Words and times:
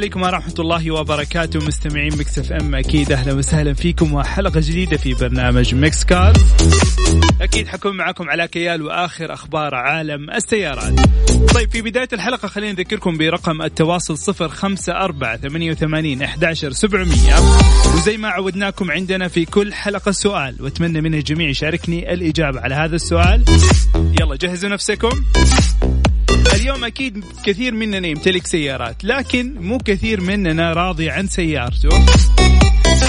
عليكم 0.00 0.22
ورحمة 0.22 0.54
الله 0.58 0.90
وبركاته. 0.90 1.66
مستمعين 1.66 2.18
Mix 2.18 2.38
FM 2.38 2.74
أكيد 2.74 3.12
أهلا 3.12 3.32
وسهلا 3.32 3.74
فيكم 3.74 4.14
وحلقة 4.14 4.60
جديدة 4.60 4.96
في 4.96 5.14
برنامج 5.14 5.74
Mix 5.74 6.04
Cars. 6.04 6.32
أكيد 7.40 7.68
حكون 7.68 7.96
معكم 7.96 8.30
علاء 8.30 8.48
كيال 8.48 8.82
وآخر 8.82 9.32
أخبار 9.32 9.74
عالم 9.74 10.30
السيارات. 10.30 11.00
طيب 11.54 11.70
في 11.70 11.82
بداية 11.82 12.08
الحلقة 12.12 12.48
خلينا 12.48 12.72
نذكركم 12.72 13.18
برقم 13.18 13.62
التواصل 13.62 14.18
صفر 14.18 14.48
خمسة 14.48 14.92
أربعة 14.92 15.36
ثمانية 15.36 15.70
وثمانين 15.70 16.22
أحداشر 16.22 16.70
سبعمية. 16.70 17.34
وزي 17.94 18.16
ما 18.16 18.28
عودناكم 18.28 18.90
عندنا 18.90 19.28
في 19.28 19.44
كل 19.44 19.74
حلقة 19.74 20.10
سؤال 20.10 20.56
وأتمنى 20.60 21.00
من 21.00 21.14
الجميع 21.14 21.48
يشاركني 21.48 22.12
الإجابة 22.12 22.60
على 22.60 22.74
هذا 22.74 22.96
السؤال. 22.96 23.44
يلا 24.20 24.36
جهزوا 24.36 24.70
نفسكم. 24.70 25.22
اليوم 26.46 26.84
أكيد 26.84 27.24
كثير 27.44 27.74
مننا 27.74 28.08
يمتلك 28.08 28.46
سيارات 28.46 29.04
لكن 29.04 29.54
مو 29.60 29.78
كثير 29.78 30.20
مننا 30.20 30.72
راضي 30.72 31.10
عن 31.10 31.28
سيارته. 31.28 31.88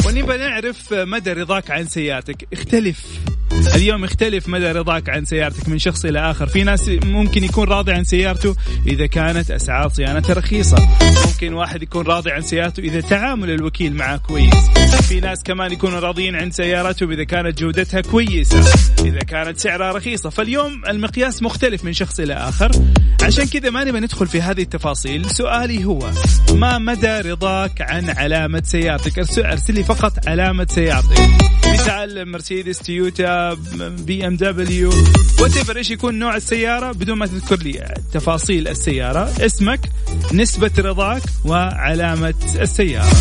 ونبى 0.05 0.37
نعرف 0.37 0.93
مدى 0.93 1.33
رضاك 1.33 1.71
عن 1.71 1.87
سيارتك. 1.87 2.47
اختلف. 2.53 3.05
اليوم 3.75 4.05
يختلف 4.05 4.47
مدى 4.47 4.71
رضاك 4.71 5.09
عن 5.09 5.25
سيارتك 5.25 5.69
من 5.69 5.79
شخص 5.79 6.05
إلى 6.05 6.31
آخر. 6.31 6.47
في 6.47 6.63
ناس 6.63 6.87
ممكن 6.87 7.43
يكون 7.43 7.67
راضي 7.67 7.91
عن 7.91 8.03
سيارته 8.03 8.55
إذا 8.87 9.05
كانت 9.05 9.51
أسعار 9.51 9.89
صيانتها 9.89 10.33
رخيصة. 10.33 10.89
ممكن 11.27 11.53
واحد 11.53 11.83
يكون 11.83 12.05
راضي 12.05 12.31
عن 12.31 12.41
سيارته 12.41 12.81
إذا 12.81 13.01
تعامل 13.01 13.49
الوكيل 13.49 13.93
معه 13.93 14.17
كويس. 14.17 14.69
في 15.09 15.19
ناس 15.19 15.43
كمان 15.43 15.71
يكونوا 15.71 15.99
راضيين 15.99 16.35
عن 16.35 16.51
سيارتهم 16.51 17.11
إذا 17.11 17.23
كانت 17.23 17.59
جودتها 17.59 18.01
كويسة. 18.01 18.59
إذا 19.05 19.19
كانت 19.19 19.59
سعرها 19.59 19.91
رخيصة. 19.91 20.29
فاليوم 20.29 20.81
المقياس 20.89 21.43
مختلف 21.43 21.85
من 21.85 21.93
شخص 21.93 22.19
إلى 22.19 22.33
آخر. 22.33 22.71
عشان 23.23 23.45
كذا 23.45 23.69
ما 23.69 23.83
نبغى 23.83 23.99
ندخل 23.99 24.27
في 24.27 24.41
هذه 24.41 24.61
التفاصيل. 24.61 25.29
سؤالي 25.29 25.85
هو 25.85 26.11
ما 26.53 26.77
مدى 26.77 27.21
رضاك 27.21 27.81
عن 27.81 28.09
علامة 28.09 28.61
سيارتك؟ 28.65 29.19
ارسل 29.19 29.73
لي 29.73 29.83
فقط 29.83 30.27
علامة 30.27 30.67
سيارتك. 30.69 31.19
مثال 31.73 32.31
مرسيدس 32.31 32.79
تويوتا 32.79 33.50
بي 34.05 34.27
إم 34.27 34.35
دبليو. 34.35 34.89
وات 35.39 35.69
إيش 35.77 35.91
يكون 35.91 36.19
نوع 36.19 36.35
السيارة 36.35 36.91
بدون 36.91 37.17
ما 37.17 37.25
تذكر 37.25 37.55
لي 37.55 37.93
تفاصيل 38.13 38.67
السيارة 38.67 39.31
اسمك 39.45 39.79
نسبة 40.33 40.71
رضاك 40.79 41.21
وعلامة 41.45 42.33
السيارة. 42.59 43.11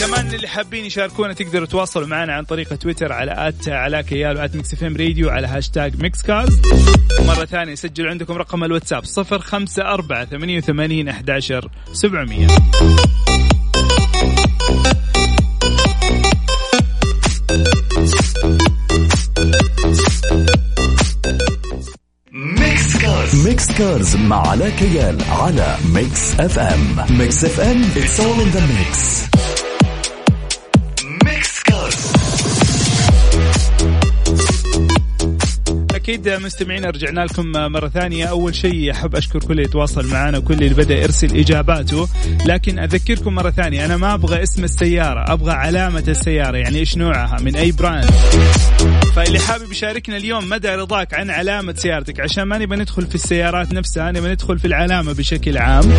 كمان 0.00 0.34
اللي 0.34 0.48
حابين 0.48 0.84
يشاركونا 0.84 1.32
تقدروا 1.32 1.66
تواصلوا 1.66 2.06
معنا 2.06 2.32
عن 2.32 2.44
طريق 2.44 2.74
تويتر 2.74 3.12
على 3.12 3.48
at 3.48 3.68
علاء 3.68 4.02
كيال 4.02 4.36
و 4.36 4.56
at 4.56 4.72
Mix 4.72 4.84
FM 4.84 4.96
Radio 4.96 5.30
على 5.30 5.46
هاشتاج 5.46 6.02
Mix 6.02 6.22
Cars 6.22 6.60
مرة 7.20 7.44
ثانية 7.44 7.74
سجلوا 7.74 8.10
عندكم 8.10 8.34
رقم 8.34 8.64
الواتساب 8.64 9.04
صفر 9.04 9.38
خمسة 9.38 9.82
أربعة 9.82 10.24
ثمانية 10.24 10.58
وثمانين 10.58 11.08
أحداشر 11.08 11.70
Mix 23.44 23.72
Cars 23.72 24.16
مع 24.16 24.48
علاء 24.48 24.70
كيال 24.70 25.18
على 25.28 25.76
Mix 25.92 26.40
FM. 26.40 27.18
Mix 27.18 27.44
FM 27.44 27.82
all 27.82 28.40
in 28.40 28.56
the 28.56 28.60
mix. 28.60 28.98
Mix 31.24 31.62
أكيد 35.94 36.28
مستمعين 36.28 36.84
رجعنا 36.84 37.20
لكم 37.20 37.52
مرة 37.52 37.88
ثانية. 37.88 38.24
أول 38.24 38.54
شيء 38.54 38.92
أحب 38.92 39.16
أشكر 39.16 39.38
كل 39.38 39.50
اللي 39.50 39.62
يتواصل 39.62 40.06
معنا 40.06 40.38
وكل 40.38 40.54
اللي 40.54 40.74
بدأ 40.74 40.94
يرسل 40.94 41.38
إجاباته. 41.38 42.08
لكن 42.46 42.78
أذكركم 42.78 43.34
مرة 43.34 43.50
ثانية 43.50 43.84
أنا 43.84 43.96
ما 43.96 44.14
أبغى 44.14 44.42
اسم 44.42 44.64
السيارة 44.64 45.32
أبغى 45.32 45.52
علامة 45.52 46.04
السيارة. 46.08 46.56
يعني 46.56 46.78
إيش 46.78 46.96
نوعها؟ 46.96 47.36
من 47.40 47.56
أي 47.56 47.72
brand 47.72 48.10
فاللي 49.16 49.38
حابب 49.38 49.72
يشاركنا 49.72 50.16
اليوم 50.16 50.48
مدى 50.48 50.68
رضاك 50.68 51.14
عن 51.14 51.30
علامة 51.30 51.74
سيارتك؟ 51.74 52.20
عشان 52.20 52.44
ما 52.44 52.58
نبغى 52.58 52.78
ندخل 52.78 53.06
في 53.06 53.14
السيارات 53.14 53.72
نفسها 53.72 54.12
نبغى 54.12 54.32
ندخل 54.32 54.58
في 54.58 54.64
العلامة 54.64 55.12
بشكل 55.12 55.58
عام. 55.58 55.94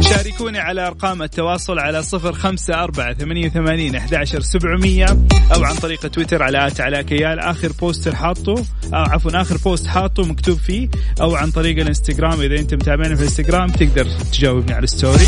شاركوني 0.00 0.58
على 0.58 0.86
أرقام 0.86 1.22
التواصل 1.22 1.78
على 1.78 2.02
صفر 2.02 2.32
خمسة 2.32 2.74
أربعة 2.74 3.14
ثمانية 3.14 3.46
وثمانين 3.46 3.96
أحداشر 3.96 4.40
سبعمية 4.40 5.06
أو 5.54 5.64
عن 5.64 5.74
طريق 5.74 6.00
تويتر 6.06 6.42
على 6.42 6.66
at 6.66 6.80
علاء 6.80 7.04
كيال. 7.04 7.38
آخر 7.38 7.72
poster 7.80 8.14
حاطه 8.16 8.64
أو 8.94 9.02
عفوا 9.02 9.40
آخر 9.40 9.56
post 9.56 9.86
حاطه 9.86 10.24
مكتوب 10.24 10.58
فيه 10.58 10.88
أو 11.20 11.34
عن 11.34 11.50
طريق 11.50 11.78
الإنستغرام. 11.78 12.40
إذا 12.40 12.60
أنت 12.60 12.74
متابعنا 12.74 13.14
في 13.14 13.20
الإنستغرام 13.20 13.68
تقدر 13.68 14.06
تجاوبني 14.32 14.72
على 14.72 14.84
ال 14.84 14.90
story. 14.90 15.26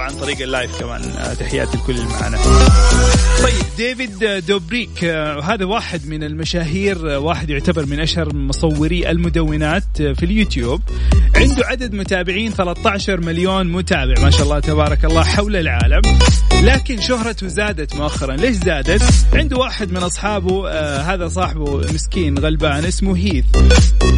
أو 0.00 0.04
عن 0.04 0.14
طريق 0.14 0.40
ال 0.40 0.48
live 0.48 0.80
كمان. 0.80 1.02
آه، 1.02 1.34
تحياتي 1.34 1.76
لكل 1.76 1.92
اللي 1.92 2.04
معنا. 2.20 2.38
طيب 3.42 3.64
ديفيد 3.76 4.44
دوبريك 4.46 5.04
آه، 5.04 5.40
هذا 5.40 5.64
واحد 5.64 6.06
من 6.06 6.22
المشاهير 6.24 7.14
آه، 7.14 7.18
واحد 7.18 7.50
يعتبر 7.50 7.86
من 7.86 8.00
أشهر 8.00 8.34
مصوري 8.34 9.10
المدونات 9.10 9.84
في 9.96 10.22
اليوتيوب. 10.22 10.80
عنده 11.36 11.66
عدد 11.66 11.94
متابعين 11.94 12.50
13 12.50 13.20
مليون 13.20 13.72
متابع 13.72 14.14
ما 14.22 14.30
شاء 14.30 14.42
الله 14.42 14.60
تبارك 14.60 15.04
الله 15.04 15.22
حول 15.24 15.56
العالم. 15.56 16.02
لكن 16.62 17.00
شهرته 17.00 17.46
زادت 17.46 17.96
مؤخرا. 17.96 18.36
ليش 18.36 18.56
زادت؟ 18.56 19.02
عنده 19.34 19.56
واحد 19.56 19.92
من 19.92 19.96
أصحابه 20.02 20.70
هذا 21.00 21.28
صاحبه 21.28 21.76
مسكين 21.76 22.38
غلبان 22.38 22.84
اسمه 22.84 23.16
هيث. 23.16 23.44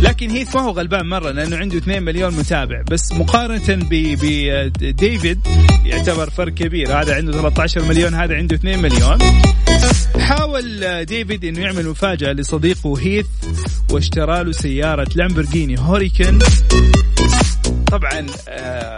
لكن 0.00 0.30
هيث 0.30 0.56
ما 0.56 0.62
هو 0.62 0.70
غلبان 0.70 1.06
مرة 1.08 1.30
لأنه 1.30 1.56
عنده 1.56 1.78
2 1.78 2.02
مليون 2.02 2.34
متابع. 2.34 2.82
بس 2.90 3.12
مقارنة 3.12 3.88
بديفيد 3.90 5.40
يعتبر 5.84 6.30
فرق 6.30 6.54
كبير. 6.54 7.00
هذا 7.00 7.14
عنده 7.14 7.32
13 7.32 7.82
مليون 7.82 8.14
هذا 8.14 8.34
عنده 8.34 8.56
2 8.56 8.78
مليون. 8.82 9.18
حاول 10.18 11.04
ديفيد 11.04 11.44
إنه 11.44 11.60
يعمل 11.60 11.88
مفاجأة 11.88 12.32
لصديقه 12.32 12.98
هيث 12.98 13.26
واشترى 13.90 14.44
له 14.44 14.52
سيارة 14.52 15.08
لامبورجيني 15.14 15.78
Huracan. 15.80 16.38
طبعا 17.90 18.26
آه، 18.48 18.52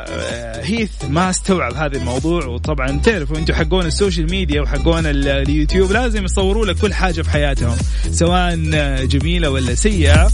آه، 0.08 0.64
هيث 0.64 0.90
ما 1.10 1.30
استوعب 1.30 1.74
هذا 1.74 1.96
الموضوع. 1.96 2.46
وطبعا 2.46 3.00
تعرفوا 3.04 3.38
أنتم 3.38 3.54
حقون 3.54 3.86
ال 3.86 3.92
social 3.92 4.30
media 4.30 4.60
وحقون 4.60 5.06
ال- 5.06 5.28
اليوتيوب 5.28 5.92
لازم 5.92 6.24
يصوروا 6.24 6.66
لك 6.66 6.76
كل 6.76 6.94
حاجة 6.94 7.22
في 7.22 7.30
حياتهم 7.30 7.76
سواء 8.10 8.70
آه، 8.74 9.04
جميلة 9.04 9.50
ولا 9.50 9.74
سيئة. 9.74 10.30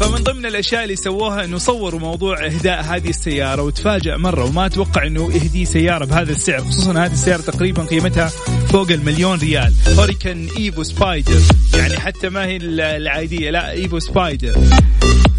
فمن 0.00 0.22
ضمن 0.22 0.46
الأشياء 0.46 0.82
اللي 0.84 0.96
سووها 0.96 1.44
إنه 1.44 1.58
صوروا 1.58 2.00
موضوع 2.00 2.46
إهداء 2.46 2.82
هذه 2.82 3.08
السيارة 3.08 3.62
وتفاجأ 3.62 4.16
مرة 4.16 4.44
وما 4.44 4.66
أتوقع 4.66 5.06
إنه 5.06 5.32
يهدي 5.34 5.64
سيارة 5.64 6.04
بهذا 6.04 6.30
السعر 6.32 6.60
خصوصا 6.60 6.92
هذه 6.92 7.12
السيارة 7.12 7.40
تقريبا 7.42 7.82
قيمتها 7.82 8.26
فوق 8.72 8.90
المليون 8.90 9.38
ريال. 9.38 9.74
Huracan 9.98 10.48
Evo 10.56 10.82
Spyder 10.82 11.40
يعني 11.74 12.00
حتى 12.00 12.28
ما 12.28 12.46
هي 12.46 12.56
ال- 12.56 12.80
العادية 12.80 13.50
لا 13.50 13.70
Evo 13.70 13.98
Spyder 13.98 14.54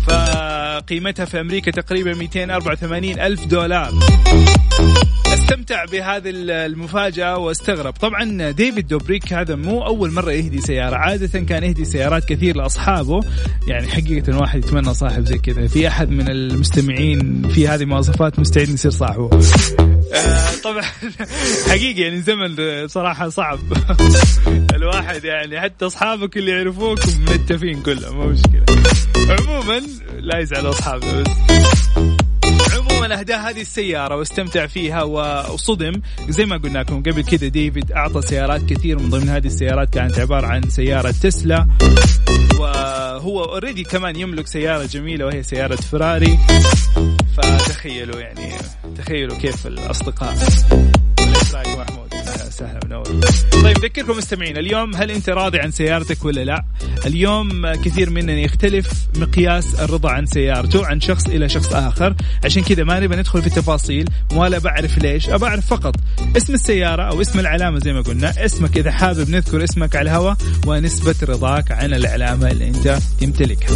فقيمتها 0.07 1.25
في 1.25 1.39
أمريكا 1.41 1.71
تقريبا 1.71 2.13
284 2.13 3.19
ألف 3.19 3.45
دولار. 3.45 3.93
استمتع 5.49 5.85
بهذه 5.85 6.29
المفاجأة 6.35 7.37
واستغرب. 7.37 7.93
طبعا 7.93 8.51
ديفيد 8.51 8.87
دوبريك 8.87 9.33
هذا 9.33 9.55
مو 9.55 9.85
أول 9.85 10.11
مرة 10.11 10.31
يهدي 10.31 10.61
سيارة. 10.61 10.95
عادة 10.95 11.39
كان 11.39 11.63
يهدي 11.63 11.85
سيارات 11.85 12.25
كثير 12.25 12.57
لأصحابه. 12.57 13.19
يعني 13.67 13.87
حقيقة 13.87 14.37
واحد 14.37 14.65
يتمنى 14.65 14.93
صاحب 14.93 15.25
زي 15.25 15.37
كذا. 15.37 15.67
في 15.67 15.87
أحد 15.87 16.09
من 16.09 16.29
المستمعين 16.29 17.49
في 17.49 17.67
هذه 17.67 17.81
المواصفات 17.81 18.39
مستعد 18.39 18.69
يصير 18.69 18.91
صاحبه. 18.91 19.29
آه، 20.13 20.61
طبعا 20.63 20.81
حقيقي 21.69 22.01
يعني 22.01 22.21
زمن 22.21 22.55
صراحة 22.87 23.29
صعب. 23.29 23.59
الواحد 24.75 25.23
يعني 25.23 25.61
حتى 25.61 25.85
أصحابك 25.85 26.37
اللي 26.37 26.51
يعرفوك 26.51 26.99
ملتفين 27.29 27.81
كلهم 27.81 28.17
مو 28.17 28.27
مشكلة. 28.27 28.65
عموما 29.29 29.81
لا 30.19 30.39
يزعل 30.39 30.69
أصحابه. 30.69 31.21
بس 31.21 31.27
عموما 32.99 33.19
اهدى 33.19 33.33
هذه 33.33 33.61
السيارة 33.61 34.15
واستمتع 34.15 34.67
فيها 34.67 35.03
وصدم. 35.03 36.01
زي 36.29 36.45
ما 36.45 36.57
قلنا 36.57 36.79
لكم 36.79 36.99
قبل 36.99 37.23
كذا 37.23 37.47
ديفيد 37.47 37.91
أعطى 37.91 38.21
سيارات 38.21 38.65
كثير 38.65 38.99
من 38.99 39.09
ضمن 39.09 39.29
هذه 39.29 39.47
السيارات 39.47 39.89
كانت 39.89 40.19
عبارة 40.19 40.47
عن 40.47 40.69
سيارة 40.69 41.11
تسلا. 41.11 41.67
هو 43.21 43.43
already 43.43 43.83
كمان 43.83 44.15
يملك 44.15 44.47
سيارة 44.47 44.85
جميلة 44.85 45.25
وهي 45.25 45.43
سيارة 45.43 45.75
فراري. 45.75 46.39
فتخيلوا 47.37 48.19
يعني 48.19 48.51
تخيلوا 48.97 49.37
كيف 49.37 49.67
الأصدقاء. 49.67 50.33
إيش 51.19 51.55
محمود 52.39 52.51
سهلا 52.53 52.79
منور 52.85 53.03
طيب 53.63 53.77
ذكركم 53.77 54.17
مستمعين 54.17 54.57
اليوم 54.57 54.95
هل 54.95 55.11
أنت 55.11 55.29
راضي 55.29 55.59
عن 55.59 55.71
سيارتك 55.71 56.25
ولا 56.25 56.43
لا؟ 56.43 56.63
اليوم 57.05 57.73
كثير 57.73 58.09
مننا 58.09 58.39
يختلف 58.39 58.89
مقياس 59.15 59.75
الرضا 59.79 60.09
عن 60.11 60.25
سيارته 60.25 60.85
عن 60.85 61.01
شخص 61.01 61.27
إلى 61.27 61.49
شخص 61.49 61.73
آخر. 61.73 62.15
عشان 62.45 62.63
كذا 62.63 62.83
ما 62.83 62.99
نبي 62.99 63.15
ندخل 63.15 63.41
في 63.41 63.47
التفاصيل 63.47 64.09
ولا 64.33 64.59
بعرف 64.59 64.97
ليش 64.97 65.29
أبى 65.29 65.45
أعرف 65.45 65.65
فقط 65.65 65.95
اسم 66.37 66.53
السيارة 66.53 67.03
أو 67.03 67.21
اسم 67.21 67.39
العلامة 67.39 67.79
زي 67.79 67.93
ما 67.93 68.01
قلنا. 68.01 68.45
اسمك 68.45 68.77
إذا 68.77 68.91
حابب 68.91 69.29
نذكر 69.29 69.63
اسمك 69.63 69.95
على 69.95 70.09
الهواء 70.09 70.37
ونسبة 70.67 71.15
رضاك 71.23 71.71
عن 71.71 71.93
العلامه 71.93 72.51
اللي 72.51 72.67
أنت 72.67 72.97
تمتلكها 73.19 73.75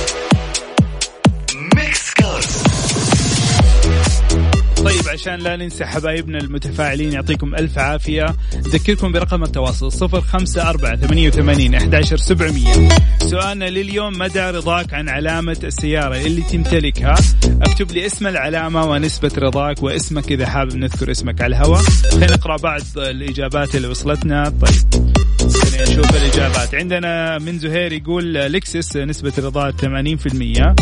عشان 5.11 5.39
لا 5.39 5.55
ننسى 5.55 5.85
حبايبنا 5.85 6.37
المتفاعلين 6.37 7.13
يعطيكم 7.13 7.55
ألف 7.55 7.77
عافية. 7.79 8.35
ذكركم 8.55 9.11
برقم 9.11 9.43
التواصل 9.43 9.91
صفر 9.91 10.21
خمسة 10.21 10.69
أربعة 10.69 10.95
ثمانية 10.95 11.27
وثمانين 11.27 11.75
أحد 11.75 12.01
سبعمية. 12.01 12.89
سؤالنا 13.19 13.69
لليوم 13.69 14.17
مدى 14.17 14.39
رضاك 14.39 14.93
عن 14.93 15.09
علامة 15.09 15.57
السيارة 15.63 16.17
اللي 16.17 16.41
تمتلكها؟ 16.41 17.15
اكتب 17.61 17.91
لي 17.91 18.05
اسم 18.05 18.27
العلامة 18.27 18.85
ونسبة 18.85 19.31
رضاك 19.37 19.83
واسمك 19.83 20.31
إذا 20.31 20.45
حابب 20.45 20.75
نذكر 20.75 21.11
اسمك 21.11 21.41
على 21.41 21.55
الهواء 21.55 21.81
خلينا 22.11 22.33
نقرأ 22.33 22.57
بعض 22.57 22.81
الإجابات 22.97 23.75
اللي 23.75 23.87
وصلتنا. 23.87 24.49
طيب 24.49 25.11
نشوف 25.81 26.15
الإجابات. 26.15 26.75
عندنا 26.75 27.37
من 27.37 27.59
زهير 27.59 27.93
يقول 27.93 28.33
لكسس 28.33 28.97
نسبة 28.97 29.33
رضاه 29.37 29.71
80% 29.71 30.75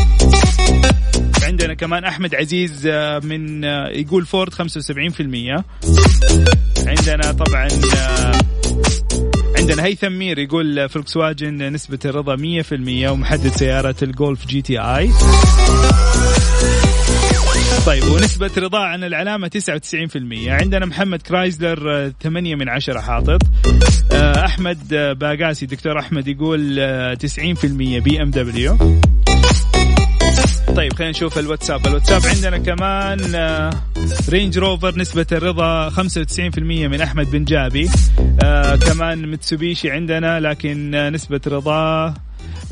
عندنا 1.49 1.73
كمان 1.73 2.05
أحمد 2.05 2.35
عزيز 2.35 2.87
آه، 2.87 3.19
من 3.19 3.65
آه، 3.65 3.87
يقول 3.87 4.25
فورد 4.25 4.53
75% 4.53 5.63
عندنا 6.87 7.31
طبعا 7.31 7.67
آه، 7.97 8.31
عندنا 9.57 9.85
هيثم 9.85 10.11
مير 10.11 10.39
يقول 10.39 10.89
فولكس 10.89 11.17
واجن 11.17 11.73
نسبة 11.73 11.99
الرضا 12.05 12.35
100% 12.35 13.09
ومحدد 13.09 13.47
سيارة 13.47 13.95
الجولف 14.01 14.47
GTI. 14.47 15.09
طيب 17.85 18.03
ونسبة 18.03 18.51
رضا 18.57 18.79
عن 18.79 19.03
العلامة 19.03 19.47
99% 19.47 20.49
عندنا 20.49 20.85
محمد 20.85 21.21
كرايزلر 21.21 22.11
8 22.21 22.55
من 22.55 22.69
10 22.69 22.99
حاطط. 23.01 23.41
أحمد 24.13 24.93
باقاسي 25.19 25.65
دكتور 25.65 25.99
أحمد 25.99 26.27
يقول 26.27 26.79
90% 27.17 27.65
بي 27.99 28.21
إم 28.21 28.31
دبليو. 28.31 28.99
طيب 30.79 30.93
خلينا 30.93 31.11
نشوف 31.11 31.39
الواتساب. 31.39 31.87
الواتساب 31.87 32.21
عندنا 32.25 32.57
كمان 32.57 33.19
رينج 34.29 34.57
آه، 34.57 34.61
روفر 34.61 34.99
نسبة 34.99 35.25
الرضا 35.31 35.89
95% 35.89 36.59
من 36.59 37.01
أحمد 37.01 37.31
بن 37.31 37.43
جابي. 37.43 37.89
آه 38.43 38.75
كمان 38.75 39.31
متسوبيشي 39.31 39.91
عندنا 39.91 40.39
لكن 40.39 40.95
آه، 40.95 41.09
نسبة 41.09 41.41
رضاه 41.47 42.13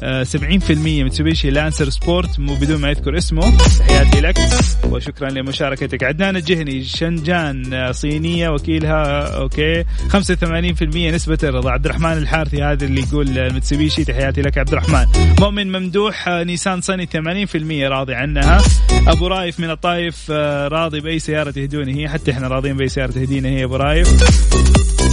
70% 0.02 1.04
متسوبيشي 1.04 1.50
لانسر 1.50 1.90
سبورت 1.90 2.40
مو 2.40 2.56
بدون 2.56 2.82
ما 2.82 2.90
يذكر 2.90 3.18
اسمه. 3.18 3.58
تحياتي 3.80 4.22
لك 4.22 4.38
وشكرا 4.84 5.30
لمشاركتك. 5.30 6.04
عدنان 6.04 6.36
الجهني 6.36 6.84
شنجان 6.84 7.74
آه، 7.74 7.92
صينية 7.92 8.50
وكيلها 8.50 9.22
okay. 9.38 9.84
85% 9.84 11.12
نسبة 11.12 11.38
الرضا 11.44 11.72
عبد 11.72 11.86
الرحمن 11.86 12.14
الحارثي 12.14 12.64
هذا 12.64 12.86
اللي 12.86 13.02
يقول 13.02 13.38
المتسوبيشي 13.40 14.04
تحياتي 14.04 14.42
لك 14.42 14.58
عبد 14.58 14.70
الرحمن 14.72 15.06
مؤمن 15.40 15.72
ممدوح 15.72 16.28
آه، 16.28 16.44
نيسان 16.44 16.82
صني 16.82 17.06
80% 17.06 17.88
راضي 17.90 18.14
عنها. 18.14 18.62
أبو 19.08 19.28
رايف 19.28 19.60
من 19.60 19.70
الطايف 19.70 20.28
آه، 20.32 20.68
راضي 20.68 21.00
بأي 21.00 21.20
سيارة 21.20 21.52
تهدوني 21.52 22.04
هي؟ 22.04 22.10
حتى 22.10 22.32
إحنا 22.32 22.48
راضيين 22.48 22.78
بأي 22.78 22.88
سيارة 22.90 23.12
تهدينا 23.12 23.50
هي 23.50 23.64
أبو 23.64 23.76
رايف. 23.76 24.08
آه، 24.08 25.07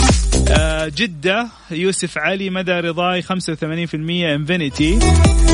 جدة 0.89 1.47
يوسف 1.71 2.19
علي 2.19 2.51
مدى 2.51 2.73
رضاي 2.73 3.23
85% 3.23 3.27
انفينيتي. 4.35 4.99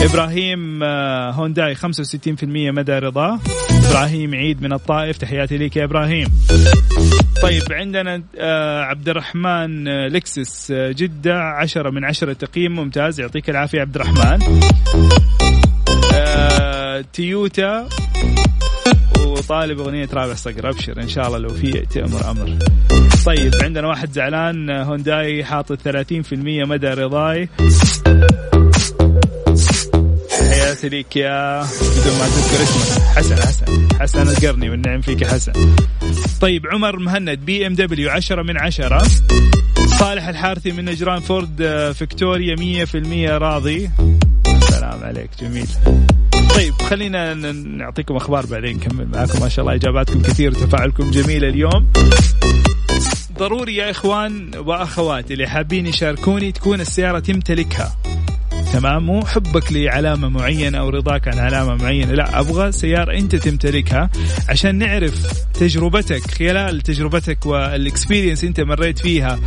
إبراهيم 0.03 0.83
آه، 0.83 1.31
هونداي 1.31 1.75
65% 1.75 2.71
مدى 2.71 2.93
رضاه 2.93 3.39
إبراهيم 3.71 4.35
عيد 4.35 4.63
من 4.63 4.73
الطائف 4.73 5.19
تحياتي 5.19 5.59
لك 5.59 5.77
يا 5.77 5.85
إبراهيم. 5.85 6.27
طيب 7.43 7.63
عندنا 7.71 8.23
آه، 8.39 8.81
عبد 8.81 9.09
الرحمن 9.09 9.89
لكسس 10.07 10.73
جدة 10.73 11.41
10 11.41 11.91
من 11.91 12.05
10 12.05 12.33
تقييم 12.33 12.73
ممتاز. 12.73 13.21
يعطيك 13.21 13.51
العافية 13.51 13.81
عبد 13.81 13.97
الرحمن 13.97 14.61
تيوتا 17.13 17.89
وطالب 19.27 19.81
أغنية 19.81 20.09
رابع 20.13 20.35
صقر 20.35 20.69
أبشر 20.71 21.03
إن 21.03 21.09
شاء 21.09 21.27
الله 21.27 21.39
لو 21.39 21.49
في 21.49 21.71
تأمر 21.71 22.31
أمر. 22.31 22.59
طيب 23.27 23.55
عندنا 23.63 23.89
واحد 23.89 24.13
زعلان 24.13 24.71
هونداي 24.71 25.45
حاطط 25.45 25.79
30% 25.89 26.65
مدى 26.65 26.87
رضاي. 26.87 27.49
تحياتي 30.41 30.89
ليك 30.89 31.17
يا 31.17 31.61
بدون 31.61 32.19
ما 32.19 32.27
تذكر 32.27 32.63
اسمك 32.63 33.03
حسن 33.03 33.37
حسن 33.37 33.89
حسن 34.01 34.29
القرني 34.29 34.71
والنعم 34.71 35.01
فيك 35.01 35.27
حسن. 35.27 35.53
طيب 36.41 36.67
عمر 36.67 36.99
مهند 36.99 37.39
بي 37.39 37.67
إم 37.67 37.75
دبليو 37.75 38.11
10 38.11 38.43
من 38.43 38.59
10 38.59 39.03
صالح 39.99 40.29
الحارثي 40.29 40.73
من 40.73 40.85
نجران 40.85 41.21
فورد 41.21 41.93
فيكتوريا 41.99 42.57
100% 42.57 43.31
راضي. 43.31 43.91
سلام 44.61 45.05
عليك 45.05 45.31
جميل. 45.41 45.67
طيب 46.55 46.75
خلينا 46.83 47.35
نعطيكم 47.53 48.17
أخبار 48.17 48.47
بعدين 48.47 48.77
نكمل 48.77 49.09
معاكم. 49.09 49.41
ما 49.41 49.49
شاء 49.49 49.65
الله 49.65 49.75
إجاباتكم 49.77 50.23
كثير 50.23 50.51
وتفاعلكم 50.51 51.11
جميل 51.11 51.45
اليوم. 51.45 51.93
ضروري 53.39 53.77
يا 53.77 53.91
إخوان 53.91 54.51
واخوات 54.57 55.31
اللي 55.31 55.47
حابين 55.47 55.87
يشاركوني 55.87 56.53
تكون 56.53 56.81
السيارة 56.81 57.19
تمتلكها. 57.19 57.97
تمام؟ 58.73 59.07
مو 59.07 59.27
حبك 59.27 59.73
لعلامة 59.73 60.29
معينة 60.29 60.79
أو 60.79 60.89
رضاك 60.89 61.29
عن 61.29 61.39
علامة 61.39 61.75
معينة 61.75 62.13
لا 62.13 62.41
أبغى 62.41 62.73
سيارة 62.73 63.19
أنت 63.19 63.37
تمتلكها 63.37 64.11
عشان 64.49 64.75
نعرف 64.75 65.27
تجربتك 65.55 66.31
خلال 66.31 66.81
تجربتك 66.81 67.47
والاكسبيرينس 67.47 68.45
أنت 68.45 68.61
مريت 68.61 68.99
فيها 68.99 69.39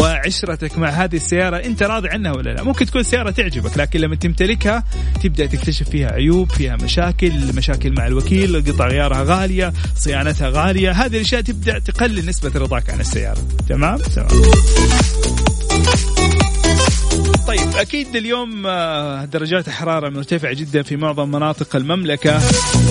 وعشرتك 0.00 0.78
مع 0.78 0.88
هذه 0.88 1.16
السيارة 1.16 1.56
أنت 1.56 1.82
راضي 1.82 2.08
عنها 2.08 2.32
ولا 2.32 2.50
لا؟ 2.50 2.62
ممكن 2.62 2.86
تكون 2.86 3.02
سيارة 3.02 3.30
تعجبك 3.30 3.78
لكن 3.78 4.00
لما 4.00 4.16
تمتلكها 4.16 4.84
تبدأ 5.22 5.46
تكتشف 5.46 5.88
فيها 5.88 6.12
عيوب 6.12 6.50
فيها 6.50 6.76
مشاكل 6.76 7.56
مشاكل 7.56 7.92
مع 7.92 8.06
الوكيل 8.06 8.64
قطع 8.72 8.88
غيارها 8.88 9.24
غالية 9.24 9.72
صيانتها 9.96 10.48
غالية 10.48 10.90
هذه 10.90 11.16
الأشياء 11.16 11.40
تبدأ 11.40 11.78
تقلل 11.78 12.26
نسبة 12.26 12.60
رضاك 12.60 12.90
عن 12.90 13.00
السيارة. 13.00 13.40
تمام؟ 13.68 13.98
تمام. 13.98 14.28
أكيد 17.90 18.16
اليوم 18.16 18.66
آه، 18.66 19.24
درجات 19.24 19.68
الحراره 19.68 20.08
مرتفعة 20.08 20.54
جدا 20.54 20.82
في 20.82 20.96
معظم 20.96 21.28
مناطق 21.28 21.76
المملكة 21.76 22.40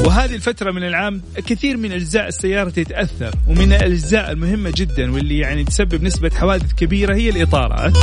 وهذه 0.05 0.35
الفترة 0.35 0.71
من 0.71 0.83
العام 0.83 1.21
كثير 1.47 1.77
من 1.77 1.91
أجزاء 1.91 2.27
السيارة 2.27 2.69
تتأثر 2.69 3.35
ومن 3.47 3.73
الأجزاء 3.73 4.31
المهمة 4.31 4.73
جدا 4.75 5.11
واللي 5.11 5.37
يعني 5.37 5.63
تسبب 5.63 6.03
نسبة 6.03 6.29
حوادث 6.29 6.73
كبيرة 6.73 7.15
هي 7.15 7.29
الإطارات. 7.29 7.93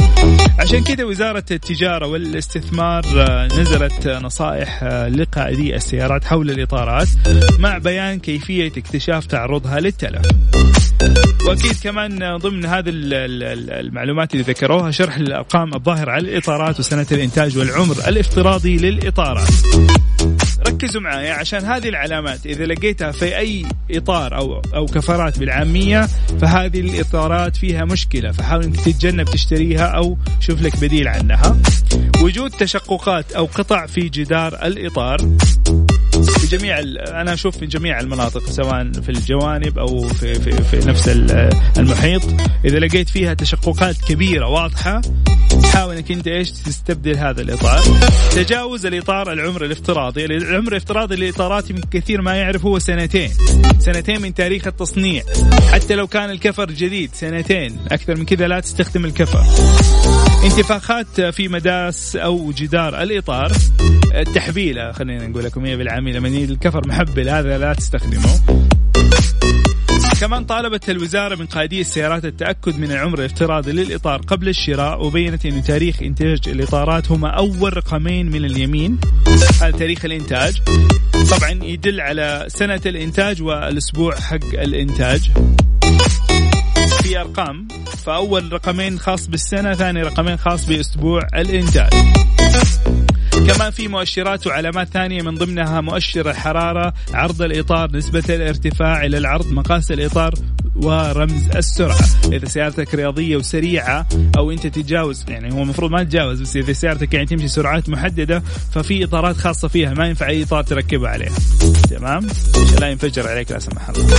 عشان 0.58 0.84
كذا 0.84 1.04
وزارة 1.04 1.44
التجارة 1.50 2.06
والاستثمار 2.06 3.04
آه، 3.16 3.46
نزلت 3.46 4.08
نصائح 4.08 4.82
آه، 4.82 5.08
لقائدي 5.08 5.76
السيارات 5.76 6.24
حول 6.24 6.50
الإطارات 6.50 7.08
مع 7.58 7.78
بيان 7.78 8.18
كيفية 8.18 8.72
اكتشاف 8.76 9.26
تعرضها 9.26 9.80
للتلف. 9.80 10.26
وأكيد 11.46 11.76
كمان 11.82 12.36
ضمن 12.36 12.66
هذه 12.66 12.84
المعلومات 12.88 14.32
اللي 14.32 14.44
ذكروها 14.44 14.90
شرح 14.90 15.16
الأرقام 15.16 15.74
الظاهرة 15.74 16.10
على 16.10 16.28
الإطارات 16.28 16.80
وسنة 16.80 17.06
الإنتاج 17.12 17.58
والعمر 17.58 17.96
الافتراضي 18.08 18.76
للإطارات. 18.76 19.48
ركزوا 20.68 21.00
معايا 21.00 21.34
عشان 21.34 21.64
هذه 21.64 21.88
العلامات 21.88 22.46
إذا 22.46 22.66
لقيتها 22.66 23.10
في 23.10 23.38
أي 23.38 23.66
إطار 23.90 24.36
أو 24.36 24.62
أو 24.74 24.86
كفرات 24.86 25.38
بالعامية 25.38 26.08
فهذه 26.40 26.80
الإطارات 26.80 27.56
فيها 27.56 27.84
مشكلة 27.84 28.32
فحاول 28.32 28.64
إنك 28.64 28.80
تتجنب 28.80 29.24
تشتريها 29.24 29.86
أو 29.86 30.18
شوف 30.40 30.62
لك 30.62 30.76
بديل 30.80 31.08
عنها. 31.08 31.56
وجود 32.22 32.50
تشققات 32.50 33.32
أو 33.32 33.44
قطع 33.44 33.86
في 33.86 34.08
جدار 34.08 34.66
الإطار. 34.66 35.18
في 36.30 36.56
جميع 36.56 36.78
أنا 37.20 37.32
أشوف 37.32 37.58
في 37.58 37.66
جميع 37.66 38.00
المناطق 38.00 38.50
سواء 38.50 38.92
في 38.92 39.08
الجوانب 39.08 39.78
أو 39.78 40.08
في 40.08 40.34
في, 40.34 40.50
في 40.50 40.88
نفس 40.88 41.08
المحيط. 41.78 42.22
إذا 42.64 42.78
لقيت 42.78 43.08
فيها 43.08 43.34
تشققات 43.34 43.96
كبيرة 44.08 44.48
واضحة 44.48 45.00
حاول 45.72 45.96
إنك 45.96 46.12
أنت 46.12 46.26
إيش؟ 46.26 46.50
تستبدل 46.50 47.16
هذا 47.16 47.42
الإطار. 47.42 47.82
تجاوز 48.34 48.86
الإطار 48.86 49.32
العمر 49.32 49.64
الافتراضي. 49.64 50.24
العمر 50.24 50.72
الافتراضي 50.72 51.16
للاطارات 51.16 51.70
يمكن 51.70 51.88
كثير 51.90 52.22
ما 52.22 52.34
يعرف 52.34 52.64
هو 52.64 52.78
سنتين. 52.78 53.30
سنتين 53.78 54.22
من 54.22 54.34
تاريخ 54.34 54.66
التصنيع. 54.66 55.22
حتى 55.72 55.94
لو 55.94 56.06
كان 56.06 56.30
الكفر 56.30 56.70
جديد 56.70 57.10
سنتين. 57.14 57.78
أكثر 57.92 58.16
من 58.16 58.24
كذا 58.24 58.48
لا 58.48 58.60
تستخدم 58.60 59.04
الكفر. 59.04 59.44
انتفاخات 60.44 61.20
في 61.20 61.48
مداس 61.48 62.16
أو 62.16 62.52
جدار 62.52 63.02
الإطار. 63.02 63.52
التحبيلة 64.14 64.92
خلينا 64.92 65.26
نقول 65.26 65.44
لكم 65.44 65.64
هي 65.64 65.76
بالعاميه 65.76 66.12
لما 66.12 66.28
الكفر 66.28 66.88
محبل 66.88 67.28
هذا 67.28 67.58
لا 67.58 67.74
تستخدمه. 67.74 68.40
كمان 70.20 70.44
طالبت 70.44 70.90
الوزارة 70.90 71.34
من 71.34 71.46
قائدي 71.46 71.80
السيارات 71.80 72.24
التأكد 72.24 72.78
من 72.78 72.92
العمر 72.92 73.18
الافتراضي 73.18 73.72
للإطار 73.72 74.20
قبل 74.20 74.48
الشراء 74.48 75.06
وبينت 75.06 75.46
أن 75.46 75.62
تاريخ 75.62 76.02
إنتاج 76.02 76.38
الإطارات 76.46 77.10
هما 77.10 77.28
أول 77.28 77.76
رقمين 77.76 78.30
من 78.30 78.44
اليمين. 78.44 78.98
هذا 79.60 79.70
تاريخ 79.70 80.04
الإنتاج. 80.04 80.62
طبعا 81.30 81.50
يدل 81.50 82.00
على 82.00 82.44
سنة 82.48 82.80
الإنتاج 82.86 83.42
والأسبوع 83.42 84.14
حق 84.14 84.54
الإنتاج. 84.54 85.30
في 87.06 87.20
أرقام 87.20 87.68
فأول 88.04 88.52
رقمين 88.52 88.98
خاص 88.98 89.26
بالسنة 89.26 89.74
ثاني 89.74 90.02
رقمين 90.02 90.36
خاص 90.36 90.66
بأسبوع 90.66 91.20
الإنتاج. 91.34 91.90
كمان 93.32 93.70
في 93.70 93.88
مؤشرات 93.88 94.46
وعلامات 94.46 94.88
ثانية 94.88 95.22
من 95.22 95.34
ضمنها 95.34 95.80
مؤشر 95.80 96.30
الحرارة 96.30 96.94
عرض 97.14 97.42
الإطار 97.42 97.96
نسبة 97.96 98.24
الارتفاع 98.28 99.04
إلى 99.04 99.18
العرض 99.18 99.52
مقاس 99.52 99.92
الإطار 99.92 100.34
ورمز 100.76 101.56
السرعة. 101.56 102.06
إذا 102.32 102.48
سيارتك 102.48 102.94
رياضية 102.94 103.36
وسريعة 103.36 104.06
أو 104.38 104.50
أنت 104.50 104.66
تتجاوز 104.66 105.24
يعني 105.28 105.54
هو 105.54 105.62
المفروض 105.62 105.90
ما 105.90 106.04
تتجاوز 106.04 106.40
بس 106.40 106.56
إذا 106.56 106.72
سيارتك 106.72 107.14
يعني 107.14 107.26
تمشي 107.26 107.48
سرعات 107.48 107.88
محددة 107.88 108.42
ففي 108.72 109.04
إطارات 109.04 109.36
خاصة 109.36 109.68
فيها 109.68 109.94
ما 109.94 110.06
ينفع 110.06 110.28
أي 110.28 110.42
إطار 110.42 110.62
تركبها 110.62 111.10
عليها. 111.10 111.34
تمام؟ 111.90 112.26
لا 112.80 112.88
ينفجر 112.88 113.28
عليك 113.28 113.52
لا 113.52 113.58
سمح 113.58 113.88
الله. 113.88 114.16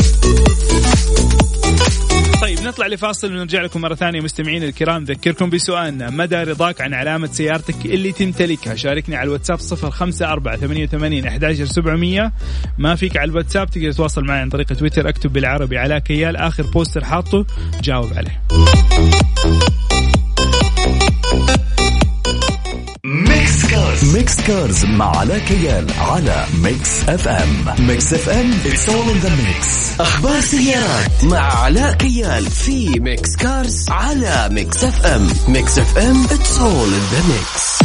طيب 2.41 2.60
نطلع 2.62 2.88
لفاصل 2.88 3.32
ونرجع 3.32 3.62
لكم 3.62 3.82
مرة 3.82 3.96
ثانية 3.96 4.22
مستمعين 4.22 4.63
الكرام. 4.63 5.03
ذكركم 5.03 5.50
بسؤالنا 5.50 6.10
مدى 6.10 6.36
رضاك 6.36 6.82
عن 6.82 6.94
علامة 6.94 7.27
سيارتك 7.27 7.86
اللي 7.86 8.12
تمتلكها؟ 8.12 8.75
شاركني 8.75 9.15
على 9.15 9.27
الواتساب 9.27 9.60
صفر 9.60 9.91
خمسة 9.91 10.32
أربعة 10.32 10.58
ثمانية 10.58 10.84
وثمانين 10.84 11.27
أحد 11.27 11.53
سبعمية. 11.53 12.34
ما 12.77 12.96
فيك 12.96 13.17
على 13.17 13.32
الواتساب 13.32 13.70
تقدر 13.70 13.91
تتواصل 13.91 14.24
معي 14.24 14.39
عن 14.39 14.50
طريق 14.50 14.67
تويتر 14.67 15.10
اكتب 15.10 15.34
بالعربي 15.34 15.77
على 15.77 16.01
كيال. 16.01 16.36
آخر 16.36 16.63
بوستر 16.63 17.03
حاطه 17.03 17.46
جاوب 17.82 18.13
عليه. 18.13 18.41
Mix 24.17 24.41
Cars 24.41 24.86
مع 24.86 25.17
علاء 25.17 25.39
كيال 25.39 25.88
على 26.00 26.45
Mix 26.63 27.03
FM 27.10 27.65
Mix 27.88 28.13
FM 28.13 28.51
it's 28.65 28.89
all 28.89 29.10
in 29.10 29.17
the 29.17 29.29
mix 29.29 30.00
أخبار 30.00 30.41
سيارات 30.41 31.24
مع 31.24 31.63
علاء 31.63 31.93
كيال 31.93 32.45
في 32.51 33.00
Mix 33.00 33.36
Cars 33.36 33.89
على 33.89 34.50
Mix 34.51 34.84
FM 34.84 35.27
Mix 35.48 35.79
FM 35.79 36.24
it's 36.25 36.57
all 36.57 36.88
in 36.93 37.07
the 37.12 37.24
mix 37.27 37.79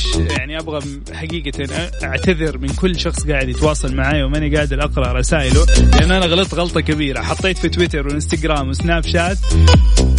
معلش 0.00 0.30
يعني 0.38 0.58
أبغى 0.58 1.00
حقيقة 1.12 1.90
أعتذر 2.04 2.58
من 2.58 2.68
كل 2.68 3.00
شخص 3.00 3.26
قاعد 3.26 3.48
يتواصل 3.48 3.94
معي 3.94 4.22
وماني 4.22 4.56
قادر 4.56 4.84
أقرأ 4.84 5.12
رسائله 5.12 5.66
لأن 5.94 6.10
أنا 6.10 6.26
غلطت 6.26 6.54
غلطة 6.54 6.80
كبيرة. 6.80 7.22
حطيت 7.22 7.58
في 7.58 7.68
تويتر 7.68 8.06
وإنستغرام 8.06 8.68
وسناب 8.68 9.06
شات 9.06 9.38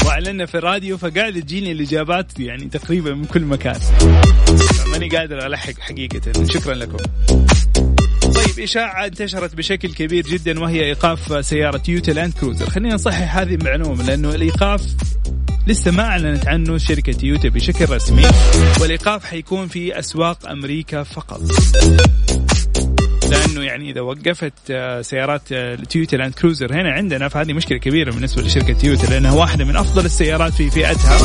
واعلنا 0.05 0.45
في 0.45 0.55
الراديو 0.55 0.97
فقاعد 0.97 1.33
تجيني 1.33 1.71
الإجابات 1.71 2.39
يعني 2.39 2.65
تقريبا 2.65 3.13
من 3.13 3.25
كل 3.25 3.41
مكان. 3.41 3.79
ماني 4.91 5.09
قادر 5.09 5.45
ألحق 5.45 5.79
حقيقة. 5.79 6.45
شكرا 6.50 6.73
لكم. 6.73 6.97
طيب 8.21 8.59
إشاعة 8.59 9.05
انتشرت 9.05 9.55
بشكل 9.55 9.93
كبير 9.93 10.27
جدا 10.27 10.59
وهي 10.59 10.83
إيقاف 10.83 11.45
سيارة 11.45 11.81
يوتا 11.88 12.11
لاند 12.11 12.33
كروزر. 12.33 12.69
خلينا 12.69 12.95
نصحح 12.95 13.38
هذه 13.38 13.55
المعلومة 13.55 14.03
لأنه 14.03 14.35
الإيقاف 14.35 14.81
لسه 15.68 15.91
ما 15.91 16.03
أعلنت 16.03 16.48
عنه 16.48 16.77
شركة 16.77 17.12
تويوتا 17.12 17.50
بشكل 17.50 17.89
رسمي 17.89 18.24
والإيقاف 18.82 19.25
حيكون 19.25 19.68
في 19.68 20.00
أسواق 20.00 20.50
أمريكا 20.50 21.03
فقط. 21.03 21.41
لأنه 23.31 23.63
يعني 23.63 23.91
إذا 23.91 24.01
وقفت 24.01 24.53
آه، 24.71 25.01
سيارات 25.01 25.53
تويوتا 25.89 26.15
لاند 26.15 26.33
كروزر 26.33 26.73
هنا 26.73 26.91
عندنا 26.91 27.27
فهذه 27.27 27.53
مشكلة 27.53 27.77
كبيرة 27.77 28.11
بالنسبة 28.11 28.41
لشركة 28.41 28.73
تويوتا 28.73 29.05
لأنها 29.05 29.31
واحدة 29.31 29.65
من 29.65 29.75
أفضل 29.75 30.05
السيارات 30.05 30.53
في 30.53 30.71
فئتها. 30.71 31.17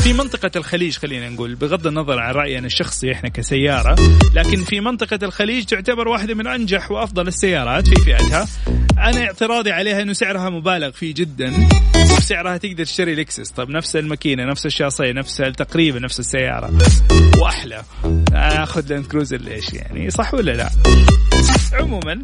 في 0.00 0.12
منطقة 0.12 0.50
الخليج 0.56 0.96
خلينا 0.96 1.28
نقول 1.28 1.54
بغض 1.54 1.86
النظر 1.86 2.18
عن 2.18 2.34
رأينا 2.34 2.66
الشخصي 2.66 3.12
إحنا 3.12 3.28
كسيارة 3.28 3.96
لكن 4.34 4.64
في 4.64 4.80
منطقة 4.80 5.18
الخليج 5.22 5.64
تعتبر 5.64 6.08
واحدة 6.08 6.34
من 6.34 6.46
أنجح 6.46 6.90
وأفضل 6.90 7.28
السيارات 7.28 7.88
في 7.88 7.94
فئتها. 7.94 8.48
أنا 8.98 9.24
اعتراضي 9.24 9.70
عليها 9.72 10.02
إنه 10.02 10.12
سعرها 10.12 10.50
مبالغ 10.50 10.90
فيه 10.90 11.14
جدا 11.14 11.68
وبسعرها 11.96 12.56
تقدر 12.56 12.84
تشتري 12.84 13.14
لكسس. 13.14 13.50
طب 13.50 13.70
نفس 13.70 13.96
الماكينة 13.96 14.44
نفس 14.44 14.66
الشاصيه 14.66 15.12
نفس 15.12 15.36
تقريبا 15.36 15.98
نفس 15.98 16.20
السيارة. 16.20 16.70
وأحلى. 17.38 17.82
آخذ 18.34 18.88
لاند 18.88 19.06
كروزر 19.06 19.36
ليش 19.36 19.72
يعني؟ 19.72 20.10
صح 20.10 20.34
ولا 20.34 20.52
لا؟ 20.52 20.70
عموما 21.72 22.22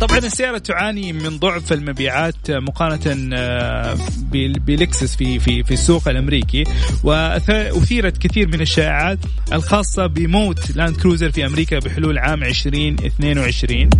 طبعا 0.00 0.18
السيارة 0.18 0.58
تعاني 0.58 1.12
من 1.12 1.38
ضعف 1.38 1.72
المبيعات 1.72 2.50
مقارنة 2.50 3.36
آه، 3.36 3.96
بلكسس 4.32 5.16
في 5.16 5.38
في 5.38 5.62
في 5.62 5.74
السوق 5.74 6.08
الأمريكي 6.08 6.64
واثيرت 7.04 8.18
كثير 8.18 8.48
من 8.48 8.60
الشائعات 8.60 9.18
الخاصة 9.52 10.06
بموت 10.06 10.70
لاند 10.76 10.96
كروزر 10.96 11.30
في 11.30 11.46
أمريكا 11.46 11.78
بحلول 11.78 12.18
عام 12.18 12.42
2022 12.44 13.90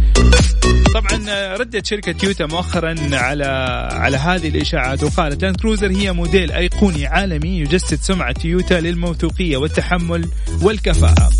طبعا 0.94 1.56
ردت 1.56 1.86
شركة 1.86 2.12
تويوتا 2.12 2.46
مؤخرا 2.46 2.94
على 3.12 3.44
على 3.92 4.16
هذه 4.16 4.48
الإشاعات 4.48 5.02
وقالت 5.02 5.42
لاند 5.42 5.56
كروزر 5.56 5.90
هي 5.90 6.12
موديل 6.12 6.52
أيقوني 6.52 7.06
عالمي 7.06 7.58
يجسد 7.58 7.98
سمعة 8.02 8.32
تويوتا 8.32 8.74
للموثوقية 8.74 9.56
والتحمل 9.56 10.28
والكفاءة. 10.62 11.30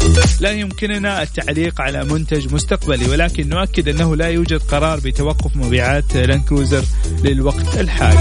لا 0.41 0.51
يمكننا 0.51 1.23
التعليق 1.23 1.81
على 1.81 2.05
منتج 2.05 2.55
مستقبلي 2.55 3.09
ولكن 3.09 3.49
نؤكد 3.49 3.89
أنه 3.89 4.17
لا 4.17 4.29
يوجد 4.29 4.61
قرار 4.61 5.01
بتوقف 5.01 5.57
مبيعات 5.57 6.17
لاند 6.17 6.45
كروزر 6.49 6.85
للوقت 7.25 7.79
الحالي. 7.81 8.19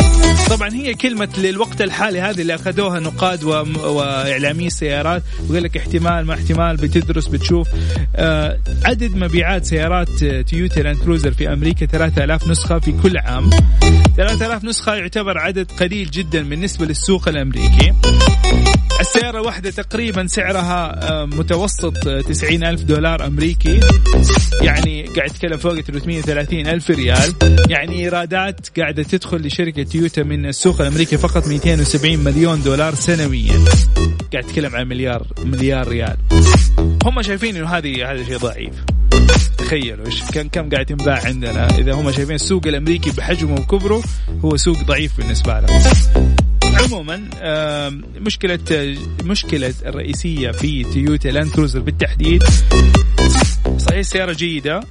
طبعا 0.59 0.73
هي 0.73 0.93
كلمة 0.93 1.29
للوقت 1.37 1.81
الحالي 1.81 2.21
هذه 2.21 2.41
اللي 2.41 2.55
أخذوها 2.55 2.99
نقاد 2.99 3.43
واعلامي 3.43 4.67
السيارات 4.67 5.23
وقال 5.49 5.63
لك 5.63 5.77
احتمال 5.77 6.25
ما 6.25 6.33
احتمال 6.33 6.77
بتدرس 6.77 7.27
بتشوف. 7.27 7.67
آه 8.15 8.59
عدد 8.85 9.15
مبيعات 9.15 9.65
سيارات 9.65 10.09
تويوتا 10.23 10.79
لاند 10.79 10.97
كروزر 10.97 11.31
في 11.31 11.53
أمريكا 11.53 11.85
3000 11.85 12.47
نسخة 12.47 12.79
في 12.79 12.91
كل 12.91 13.17
عام. 13.17 13.49
3000 14.17 14.63
نسخة 14.63 14.95
يعتبر 14.95 15.37
عدد 15.37 15.71
قليل 15.71 16.11
جدا 16.11 16.49
بالنسبة 16.49 16.85
للسوق 16.85 17.27
الأمريكي. 17.27 17.93
السيارة 18.99 19.41
واحدة 19.41 19.69
تقريبا 19.69 20.27
سعرها 20.27 21.11
آه، 21.11 21.25
متوسط 21.25 21.97
90 22.07 22.63
ألف 22.63 22.81
دولار 22.81 23.27
أمريكي. 23.27 23.79
يعني 24.61 25.03
قاعد 25.03 25.29
يتكلم 25.29 25.57
فوق 25.57 25.79
330 25.79 26.67
ألف 26.67 26.89
ريال. 26.89 27.33
يعني 27.69 27.99
إيرادات 27.99 28.79
قاعدة 28.79 29.03
تدخل 29.03 29.37
لشركة 29.37 29.83
تويوتا 29.83 30.23
من 30.23 30.45
السوق 30.45 30.81
الأمريكي 30.81 31.17
فقط 31.17 31.47
270 31.47 32.19
مليون 32.19 32.63
دولار 32.63 32.95
سنويا. 32.95 33.65
قاعد 34.33 34.43
يتكلم 34.43 34.75
عن 34.75 34.87
مليار 34.87 35.27
مليار 35.43 35.87
ريال. 35.87 36.17
هم 37.05 37.21
شايفين 37.21 37.55
إنه 37.55 37.67
هذه 37.67 38.11
هذا 38.11 38.23
شيء 38.23 38.37
ضعيف. 38.37 38.73
تخيلوا 39.57 40.05
إيش 40.05 40.23
كم 40.23 40.47
كم 40.47 40.69
قاعد 40.69 40.91
ينباع 40.91 41.25
عندنا. 41.25 41.77
إذا 41.77 41.93
هم 41.93 42.11
شايفين 42.11 42.35
السوق 42.35 42.67
الأمريكي 42.67 43.11
بحجمه 43.11 43.53
وكبره 43.53 44.03
هو 44.45 44.57
سوق 44.57 44.83
ضعيف 44.83 45.17
بالنسبة 45.17 45.59
لهم. 45.59 45.81
عموما 46.83 47.21
مشكلة 48.15 48.59
مشكلة 49.23 49.73
الرئيسية 49.85 50.51
في 50.51 50.83
تويوتا 50.83 51.27
لاند 51.27 51.51
كروزر 51.51 51.79
بالتحديد 51.79 52.43
صحيح 53.77 54.01
سيارة 54.01 54.33
جيدة 54.33 54.81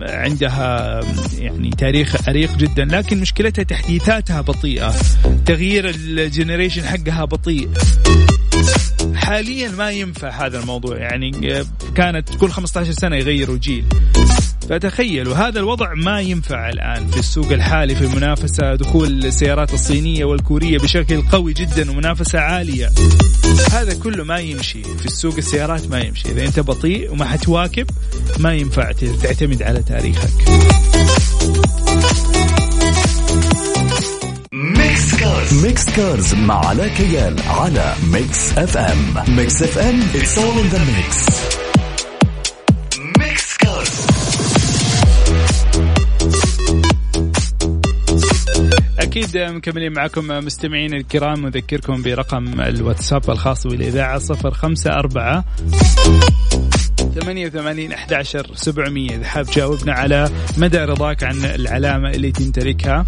عندها 0.00 1.00
يعني 1.38 1.70
تاريخ 1.70 2.28
عريق 2.28 2.56
جدا 2.56 2.84
لكن 2.84 3.20
مشكلتها 3.20 3.62
تحديثاتها 3.62 4.40
بطيئة 4.40 4.94
تغيير 5.46 5.88
ال 5.94 6.02
generation 6.02 6.82
حقها 6.82 7.24
بطيء. 7.24 7.68
حاليا 9.14 9.68
ما 9.68 9.90
ينفع 9.90 10.46
هذا 10.46 10.60
الموضوع 10.60 10.96
يعني 10.96 11.30
كانت 11.94 12.34
كل 12.34 12.50
15 12.50 12.92
سنة 12.92 13.16
يغيروا 13.16 13.56
جيل. 13.56 13.84
فتخيلوا 14.68 15.34
هذا 15.34 15.60
الوضع 15.60 15.94
ما 15.94 16.20
ينفع 16.20 16.68
الآن 16.68 17.06
في 17.06 17.18
السوق 17.18 17.52
الحالي 17.52 17.94
في 17.94 18.04
المنافسه 18.04 18.74
دخول 18.74 19.24
السيارات 19.24 19.74
الصينية 19.74 20.24
والكورية 20.24 20.78
بشكل 20.78 21.22
قوي 21.22 21.52
جدا 21.52 21.90
ومنافسة 21.90 22.38
عالية. 22.38 22.90
هذا 23.72 23.94
كله 23.94 24.24
ما 24.24 24.38
يمشي 24.38 24.82
في 24.82 25.06
السوق 25.06 25.36
السيارات 25.36 25.90
ما 25.90 26.00
يمشي. 26.00 26.28
إذا 26.28 26.44
أنت 26.44 26.60
بطيء 26.60 27.12
وما 27.12 27.24
حتواكب 27.24 27.90
ما 28.38 28.54
ينفع 28.54 28.92
تعتمد 29.22 29.62
على 29.62 29.82
تاريخك. 29.82 30.30
Mix 34.52 35.14
Cars 35.14 35.64
Mix 35.64 35.90
Cars 35.90 36.34
مع 36.34 36.66
علاء 36.66 36.88
كيال 36.88 37.36
على 37.48 37.94
Mix 38.12 38.58
FM 38.58 39.14
Mix 39.36 39.62
FM 39.62 40.00
it's 40.00 40.38
all 40.38 40.58
in 40.58 40.74
the 40.74 40.78
mix. 40.78 41.57
أكيد 49.28 49.56
مكملين 49.56 49.92
معكم 49.92 50.26
مستمعين 50.28 50.94
الكرام. 50.94 51.46
نذكركم 51.46 52.02
برقم 52.02 52.60
الواتساب 52.60 53.30
الخاص 53.30 53.66
بالإذاعة 53.66 54.20
054 54.44 55.44
88 57.14 57.92
11 57.92 58.50
700 58.54 59.16
إذا 59.16 59.24
حاب 59.24 59.46
تجاوبنا 59.46 59.92
على 59.92 60.30
مدى 60.58 60.78
رضاك 60.78 61.24
عن 61.24 61.44
العلامة 61.44 62.10
اللي 62.10 62.32
تمتلكها. 62.32 63.04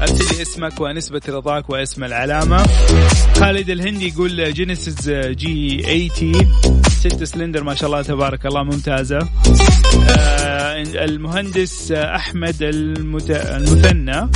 أرسل 0.00 0.42
اسمك 0.42 0.80
ونسبة 0.80 1.22
رضاك 1.28 1.70
واسم 1.70 2.04
العلامة. 2.04 2.66
خالد 3.36 3.70
الهندي 3.70 4.08
يقول 4.08 4.52
جينيسيس 4.52 5.08
G 5.08 5.82
80 5.82 6.79
ست 7.00 7.24
سلندر 7.24 7.62
ما 7.62 7.74
شاء 7.74 7.90
الله 7.90 8.02
تبارك 8.02 8.46
الله 8.46 8.62
ممتازة. 8.62 9.18
آه 9.18 10.82
المهندس 10.82 11.92
أحمد 11.92 12.56
المت... 12.62 13.30
المثنى. 13.30 14.16
آه، 14.16 14.28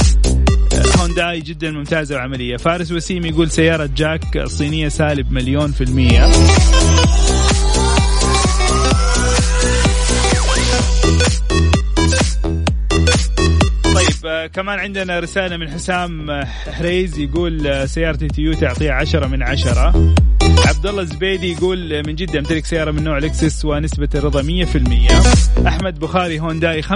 هونداي 0.98 1.40
جدا 1.40 1.70
ممتازة 1.70 2.14
وعملية 2.16 2.56
فارس 2.56 2.92
وسيم 2.92 3.26
يقول 3.26 3.50
سيارة 3.50 3.90
جاك 3.96 4.44
صينية 4.46 4.88
سالب 4.88 5.32
مليون 5.32 5.72
في 5.72 5.84
المية. 5.84 6.24
كمان 14.54 14.78
عندنا 14.78 15.18
رسالة 15.18 15.56
من 15.56 15.70
حسام 15.70 16.44
حريز 16.72 17.18
يقول 17.18 17.88
سيارتي 17.88 18.28
تويوتا 18.28 18.66
أعطيها 18.66 18.92
عشرة 18.92 19.26
من 19.26 19.42
عشرة. 19.42 20.14
عبد 20.66 20.86
الله 20.86 21.02
الزبيدي 21.02 21.52
يقول 21.52 22.02
من 22.06 22.14
جدة 22.14 22.38
أمتلك 22.38 22.64
سيارة 22.64 22.90
من 22.90 23.04
نوع 23.04 23.18
لكسس 23.18 23.64
ونسبة 23.64 24.08
الرضا 24.14 24.42
100% 24.42 25.66
أحمد 25.66 25.98
بخاري 25.98 26.40
هونداي 26.40 26.82
75% 26.82 26.86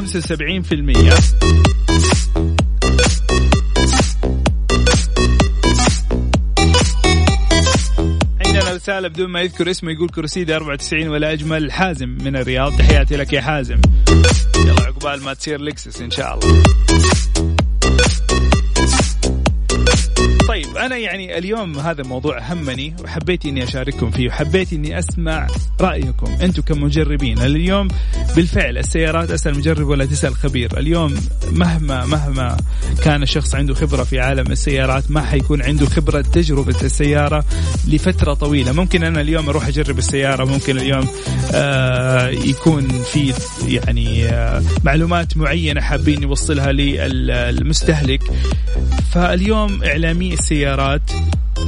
رسالة 8.88 9.08
بدون 9.08 9.30
ما 9.30 9.40
يذكر 9.40 9.70
اسمه 9.70 9.92
يقول 9.92 10.08
كروسيدا 10.08 10.56
94 10.56 11.08
ولا 11.08 11.32
أجمل 11.32 11.72
حازم 11.72 12.08
من 12.08 12.36
الرياض. 12.36 12.78
تحياتي 12.78 13.16
لك 13.16 13.32
يا 13.32 13.40
حازم. 13.40 13.80
يلا 14.56 14.82
عقبال 14.82 15.22
ما 15.22 15.34
تصير 15.34 15.60
لكسس 15.60 16.00
إن 16.00 16.10
شاء 16.10 16.38
الله. 16.38 16.62
طيب 20.48 20.76
أنا 20.76 20.96
يعني 20.96 21.38
اليوم 21.38 21.78
هذا 21.78 22.02
الموضوع 22.02 22.52
همني 22.52 22.96
وحبيت 23.04 23.46
إني 23.46 23.64
أشارككم 23.64 24.10
فيه 24.10 24.28
وحبيت 24.28 24.72
إني 24.72 24.98
أسمع 24.98 25.46
رأيكم 25.80 26.26
أنتم 26.42 26.62
كمجربين. 26.62 27.38
اليوم 27.38 27.88
بالفعل 28.36 28.78
السيارات 28.78 29.30
أسأل 29.30 29.58
مجرب 29.58 29.86
ولا 29.86 30.04
تسأل 30.04 30.34
خبير. 30.34 30.78
اليوم 30.78 31.14
مهما 31.52 32.06
مهما 32.06 32.56
كان 33.04 33.22
الشخص 33.22 33.54
عنده 33.54 33.74
خبرة 33.74 34.04
في 34.04 34.20
عالم 34.20 34.52
السيارات 34.52 35.10
ما 35.10 35.20
حيكون 35.20 35.62
عنده 35.62 35.86
خبرة 35.86 36.20
تجربة 36.20 36.76
السيارة 36.82 37.44
لفترة 37.88 38.34
طويلة. 38.34 38.72
ممكن 38.72 39.04
أنا 39.04 39.20
اليوم 39.20 39.48
أروح 39.48 39.66
أجرب 39.66 39.98
السيارة 39.98 40.44
ممكن 40.44 40.78
اليوم 40.78 41.08
آه 41.52 42.28
يكون 42.28 42.88
في 42.88 43.34
يعني 43.68 44.24
آه 44.24 44.62
معلومات 44.84 45.36
معينة 45.36 45.80
حابين 45.80 46.20
نوصلها 46.20 46.72
للمستهلك. 46.72 48.22
فاليوم 49.12 49.84
إعلامي 49.84 50.32
السيارات 50.32 51.10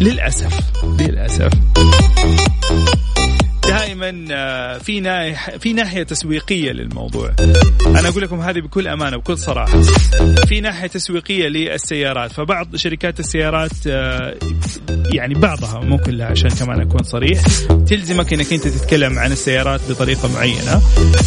للأسف. 0.01 0.85
للأسف. 0.85 1.53
دائما 4.01 4.25
آه، 4.33 4.79
في 4.79 5.01
ناحية 5.01 5.59
في 5.59 5.73
ناحية 5.73 6.03
تسويقية 6.03 6.73
للموضوع. 6.73 7.35
أنا 7.87 8.09
أقول 8.09 8.23
لكم 8.23 8.41
هذه 8.41 8.61
بكل 8.61 8.89
أمانة 8.89 9.17
وبكل 9.17 9.39
صراحة. 9.39 9.81
في 10.49 10.61
ناحية 10.61 10.87
تسويقية 10.87 11.49
للسيارات 11.49 12.33
فبعض 12.33 12.77
شركات 12.77 13.21
السيارات 13.21 13.71
آه، 13.87 14.35
يعني 15.13 15.35
بعضها 15.35 15.81
مو 15.81 15.99
كلها 15.99 16.27
عشان 16.27 16.51
كمان 16.51 16.81
أكون 16.81 17.03
صريح 17.03 17.43
تلزمك 17.87 18.33
إنك 18.33 18.53
أنت 18.53 18.69
تتكلم 18.69 19.19
عن 19.19 19.33
السيارات 19.33 19.81
بطريقة 19.91 20.33
معينة. 20.35 20.83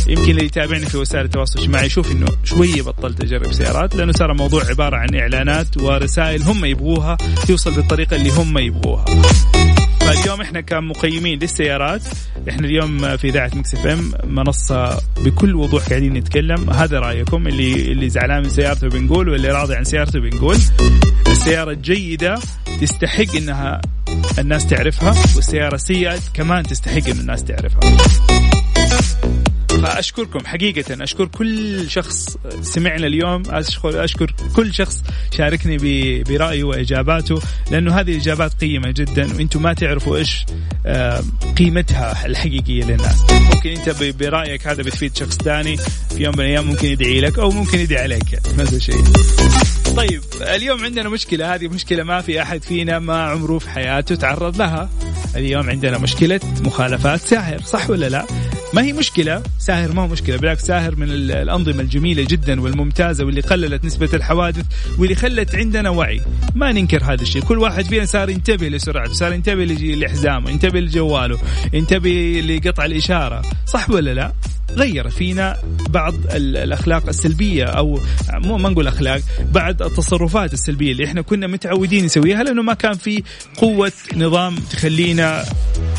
يمكن 0.08 0.32
اللي 0.32 0.46
يتابعني 0.46 0.86
في 0.86 0.98
وسائل 0.98 1.26
التواصل 1.26 1.60
الاجتماعي 1.60 1.86
يشوف 1.86 2.12
إنه 2.12 2.28
شوية 2.44 2.82
بطلت 2.82 3.22
أجرب 3.22 3.54
سيارات 3.54 3.96
لأنه 3.96 4.12
صار 4.12 4.32
الموضوع 4.32 4.66
عبارة 4.66 4.98
عن 4.98 5.16
إعلانات 5.16 5.78
ورسائل 5.78 6.42
هم 6.42 6.66
يبغوها 6.66 7.18
توصل 7.48 7.72
بالطريقة 7.72 8.16
اللي 8.16 8.30
هم 8.30 8.58
يبغوها. 8.58 9.06
فاليوم 10.14 10.42
إحنا 10.42 10.62
كمقيمين 10.62 11.40
للسيارات 11.40 12.02
إحنا 12.50 12.68
اليوم 12.68 13.18
في 13.18 13.28
إذاعة 13.30 13.52
Mix 13.54 13.74
FM 13.76 14.14
منصة 14.24 15.02
بكل 15.18 15.56
وضوح 15.56 15.90
قاعدين 15.90 16.14
نتكلم. 16.14 16.70
هذا 16.70 17.00
رأيكم 17.00 17.48
اللي 17.48 17.92
اللي 17.92 18.10
زعلان 18.10 18.44
من 18.44 18.50
سيارته 18.50 18.88
بنقول 18.88 19.30
واللي 19.30 19.52
راضي 19.52 19.76
عن 19.76 19.84
سيارته 19.84 20.20
بنقول. 20.20 20.58
السيارة 21.28 21.72
الجيده 21.72 22.40
تستحق 22.82 23.36
إنها 23.38 23.82
الناس 24.40 24.68
تعرفها 24.68 25.16
والسيارة 25.36 25.76
السيئه 25.76 26.20
كمان 26.34 26.64
تستحق 26.64 27.10
إن 27.10 27.20
الناس 27.20 27.44
تعرفها. 27.44 27.80
فاشكركم 29.84 30.46
حقيقة 30.46 31.04
أشكر 31.04 31.26
كل 31.26 31.90
شخص 31.90 32.38
سمعنا 32.62 33.08
اليوم 33.08 33.44
اشكر 33.48 34.04
أشكر 34.04 34.34
كل 34.56 34.74
شخص 34.74 35.04
شاركني 35.38 35.78
برأيه 36.24 36.64
وإجاباته 36.64 37.42
لأنه 37.72 38.00
هذه 38.00 38.12
الإجابات 38.12 38.54
قيمة 38.54 38.92
جدا 38.92 39.34
وأنتم 39.36 39.62
ما 39.62 39.74
تعرفوا 39.74 40.18
إيش 40.18 40.46
آه، 40.86 41.24
قيمتها 41.58 42.26
الحقيقية 42.26 42.84
للناس. 42.84 43.24
ممكن 43.32 43.70
أنت 43.70 44.04
برأيك 44.20 44.68
هذا 44.68 44.84
بتفيد 44.84 45.16
شخص 45.18 45.38
ثاني 45.38 45.78
في 45.78 46.24
يوم 46.24 46.34
من 46.38 46.40
الأيام 46.40 46.68
ممكن 46.68 46.88
يدعي 46.88 47.22
لك 47.22 47.40
أو 47.40 47.52
ممكن 47.52 47.80
يدعي 47.80 48.04
عليك 48.04 48.40
نفس 48.58 48.74
الشيء 48.74 49.04
طيب 49.96 50.22
اليوم 50.42 50.84
عندنا 50.84 51.10
مشكلة 51.10 51.56
هذه 51.56 51.68
مشكلة 51.68 52.04
ما 52.04 52.22
في 52.22 52.42
أحد 52.42 52.64
فينا 52.64 53.00
ما 53.00 53.24
عمره 53.24 53.60
في 53.60 53.70
حياته 53.70 54.16
تعرض 54.16 54.58
لها. 54.58 54.90
اليوم 55.36 55.70
عندنا 55.70 55.98
مشكلة 55.98 56.40
مخالفات 56.62 57.22
ساهر 57.22 57.62
صح 57.62 57.90
ولا 57.90 58.10
لا؟ 58.10 58.26
ما 58.74 58.82
هي 58.82 58.94
مشكلة؟ 58.94 59.44
ساهر 59.60 59.94
ما 59.94 60.02
هو 60.02 60.08
مشكلة 60.08 60.38
بالعكس 60.38 60.62
ساهر 60.62 60.96
من 60.96 61.10
الأنظمة 61.10 61.82
الجميلة 61.82 62.24
جدا 62.30 62.62
والممتازة 62.62 63.26
واللي 63.26 63.42
قللت 63.42 63.86
نسبة 63.86 64.10
الحوادث 64.14 64.66
واللي 65.00 65.16
خلت 65.16 65.56
عندنا 65.56 65.90
وعي. 65.90 66.22
ما 66.56 66.72
ننكر 66.72 67.04
هذا 67.04 67.22
الشيء. 67.22 67.42
كل 67.42 67.58
واحد 67.58 67.86
فينا 67.86 68.06
صار 68.06 68.30
ينتبه 68.30 68.68
لسرعته 68.68 69.14
صار 69.14 69.34
ينتبه 69.34 69.66
لحزامه 69.80 70.50
ينتبه 70.50 70.80
لجواله 70.80 71.40
ينتبه 71.74 72.44
لقطع 72.48 72.86
الإشارة. 72.86 73.42
صح 73.66 73.90
ولا 73.90 74.14
لا؟ 74.14 74.34
غير 74.76 75.10
فينا 75.10 75.58
بعض 75.90 76.14
الأخلاق 76.36 77.08
السلبية 77.08 77.66
أو 77.66 78.00
مو 78.34 78.58
ما 78.58 78.70
نقول 78.70 78.88
أخلاق 78.88 79.22
بعض 79.52 79.82
التصرفات 79.82 80.54
السلبية 80.54 80.92
اللي 80.92 81.06
إحنا 81.06 81.22
كنا 81.22 81.48
متعودين 81.48 82.06
نسويها 82.06 82.44
لأنه 82.44 82.62
ما 82.62 82.74
كان 82.74 82.94
في 82.94 83.24
قوة 83.58 83.92
نظام 84.16 84.56
تخلينا 84.56 85.46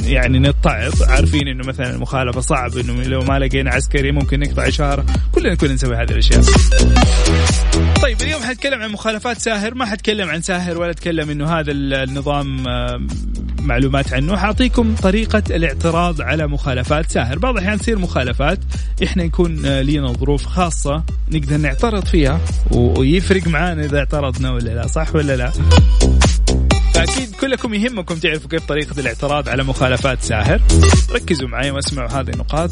يعني 0.05 0.39
نتعظ 0.39 1.03
عارفين 1.03 1.49
إنه 1.49 1.67
مثلا 1.67 1.91
المخالفة 1.91 2.41
صعب 2.41 2.77
إنه 2.79 3.03
لو 3.03 3.21
ما 3.21 3.39
لقينا 3.39 3.71
عسكري 3.71 4.13
ممكن 4.13 4.41
نقطع 4.41 4.69
إشارة. 4.69 5.05
كلنا 5.33 5.55
كنا 5.55 5.73
نسوي 5.73 5.97
هذه 5.97 6.11
الأشياء. 6.11 6.43
طيب 8.03 8.23
اليوم 8.23 8.43
حنتكلم 8.43 8.83
عن 8.83 8.91
مخالفات 8.91 9.39
ساهر 9.39 9.75
ما 9.75 9.85
حتكلم 9.87 10.29
عن 10.29 10.43
ساهر 10.43 10.79
ولا 10.79 10.91
أتكلم 10.91 11.31
إنه 11.31 11.47
هذا 11.47 11.73
النظام 11.73 12.65
معلومات 13.65 14.13
عنه. 14.13 14.37
حاعطيكم 14.37 14.95
طريقة 14.95 15.43
الاعتراض 15.51 16.21
على 16.21 16.47
مخالفات 16.47 17.11
ساهر. 17.11 17.39
بعض 17.39 17.57
الأحيان 17.57 17.79
تصير 17.79 17.99
مخالفات 17.99 18.59
إحنا 19.05 19.25
يكون 19.25 19.81
لينا 19.81 20.13
ظروف 20.13 20.47
خاصة 20.47 21.03
نقدر 21.31 21.57
نعترض 21.57 22.05
فيها 22.05 22.41
ويفرق 22.71 23.47
معانا 23.47 23.85
إذا 23.85 23.99
اعترضنا 23.99 24.51
ولا 24.51 24.71
لا 24.71 24.87
صح 24.87 25.15
ولا 25.15 25.37
لا؟ 25.37 25.53
فأكيد 26.95 27.35
كلكم 27.41 27.75
يهمكم 27.75 28.15
تعرفوا 28.15 28.51
كيف 28.51 28.67
طريقة 28.67 29.01
الاعتراض 29.01 29.49
على 29.49 29.65
مخالفات 29.65 30.23
ساهر. 30.23 30.61
ركزوا 31.13 31.49
معي 31.49 31.71
واسمعوا 31.71 32.09
هذه 32.09 32.31
النقاط. 32.31 32.71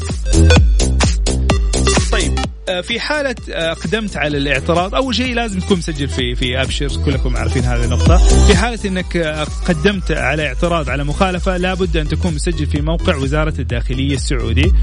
في 2.81 2.99
حالة 2.99 3.35
آه، 3.51 3.73
قدمت 3.73 4.17
على 4.17 4.37
الاعتراض 4.37 4.95
أول 4.95 5.15
شيء 5.15 5.33
لازم 5.35 5.59
تكون 5.59 5.77
مسجل 5.77 6.07
في 6.07 6.35
في 6.35 6.61
أبشر 6.61 6.87
كلكم 7.05 7.37
عارفين 7.37 7.63
هذه 7.63 7.83
النقطة. 7.83 8.17
في 8.47 8.55
حالة 8.55 8.79
أنك 8.85 9.17
آه، 9.17 9.43
قدمت 9.43 10.11
على 10.11 10.47
اعتراض 10.47 10.89
على 10.89 11.03
مخالفة 11.03 11.57
لابد 11.57 11.97
أن 11.97 12.07
تكون 12.07 12.33
مسجل 12.33 12.65
في 12.65 12.81
موقع 12.81 13.15
وزارة 13.15 13.53
الداخلية 13.59 14.15
السعودي. 14.15 14.73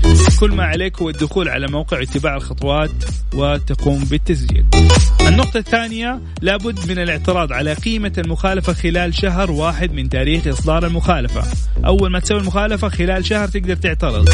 كل 0.40 0.50
ما 0.50 0.64
عليك 0.64 1.02
هو 1.02 1.08
الدخول 1.08 1.48
على 1.48 1.66
موقع 1.66 2.02
اتباع 2.02 2.36
الخطوات 2.36 2.90
وتقوم 3.34 4.04
بالتسجيل. 4.04 4.64
النقطة 5.28 5.58
الثانية 5.58 6.20
لابد 6.42 6.90
من 6.90 6.98
الاعتراض 6.98 7.52
على 7.52 7.72
قيمة 7.72 8.12
المخالفة 8.18 8.72
خلال 8.72 9.14
شهر 9.14 9.50
واحد 9.50 9.92
من 9.92 10.08
تاريخ 10.08 10.46
إصدار 10.46 10.86
المخالفة. 10.86 11.42
أول 11.86 12.10
ما 12.10 12.20
تسوي 12.20 12.38
المخالفة 12.38 12.88
خلال 12.88 13.24
شهر 13.26 13.48
تقدر 13.48 13.76
تعترض 13.76 14.28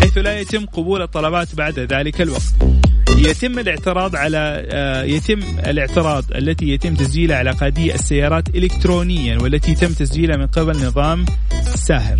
حيث 0.00 0.18
لا 0.18 0.40
يتم 0.40 0.66
قبول 0.66 1.02
الطلبات 1.02 1.54
بعد 1.54 1.78
ذلك 1.78 2.20
الوقت. 2.20 2.91
يتم 3.22 3.58
الاعتراض 3.58 4.16
على 4.16 4.66
آه، 4.70 5.02
يتم 5.02 5.40
الاعتراض 5.66 6.24
التي 6.34 6.68
يتم 6.68 6.94
تسجيلها 6.94 7.36
على 7.36 7.50
قادية 7.50 7.94
السيارات 7.94 8.48
إلكترونيا 8.48 9.38
والتي 9.42 9.74
تم 9.74 9.92
تسجيلها 9.92 10.36
من 10.36 10.46
قبل 10.46 10.86
نظام 10.86 11.24
ساهر. 11.74 12.18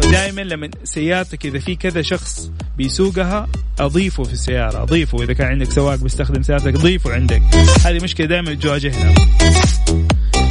فدائما 0.00 0.40
لما 0.40 0.70
سيارتك 0.84 1.46
إذا 1.46 1.58
في 1.58 1.76
كذا 1.76 2.02
شخص 2.02 2.50
بيسوقها 2.76 3.48
أضيفه 3.80 4.22
في 4.22 4.32
السيارة 4.32 4.82
أضيفه. 4.82 5.22
إذا 5.22 5.32
كان 5.32 5.46
عندك 5.46 5.70
سواق 5.70 6.02
بيستخدم 6.02 6.42
سيارتك 6.42 6.74
ضيفه 6.74 7.12
عندك. 7.12 7.42
هذه 7.84 8.02
مشكلة 8.02 8.26
دائما 8.26 8.54
تواجهنا. 8.54 9.14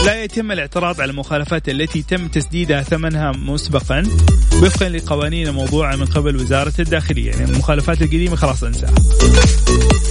لا 0.06 0.24
يتم 0.24 0.52
الاعتراض 0.52 1.02
على 1.02 1.12
المخالفات 1.12 1.70
التي 1.70 2.02
تم 2.02 2.28
تسديدها 2.28 2.82
ثمنها 2.82 3.32
مسبقا 3.32 4.04
وفقا 4.62 4.90
لقوانين 4.90 5.50
موضوعة 5.50 5.96
من 5.96 6.06
قبل 6.06 6.36
وزارة 6.36 6.74
الداخلية. 6.80 7.32
يعني 7.32 7.52
المخالفات 7.52 8.02
القديمة 8.02 8.36
خلاص 8.36 8.64
انساها 8.64 8.94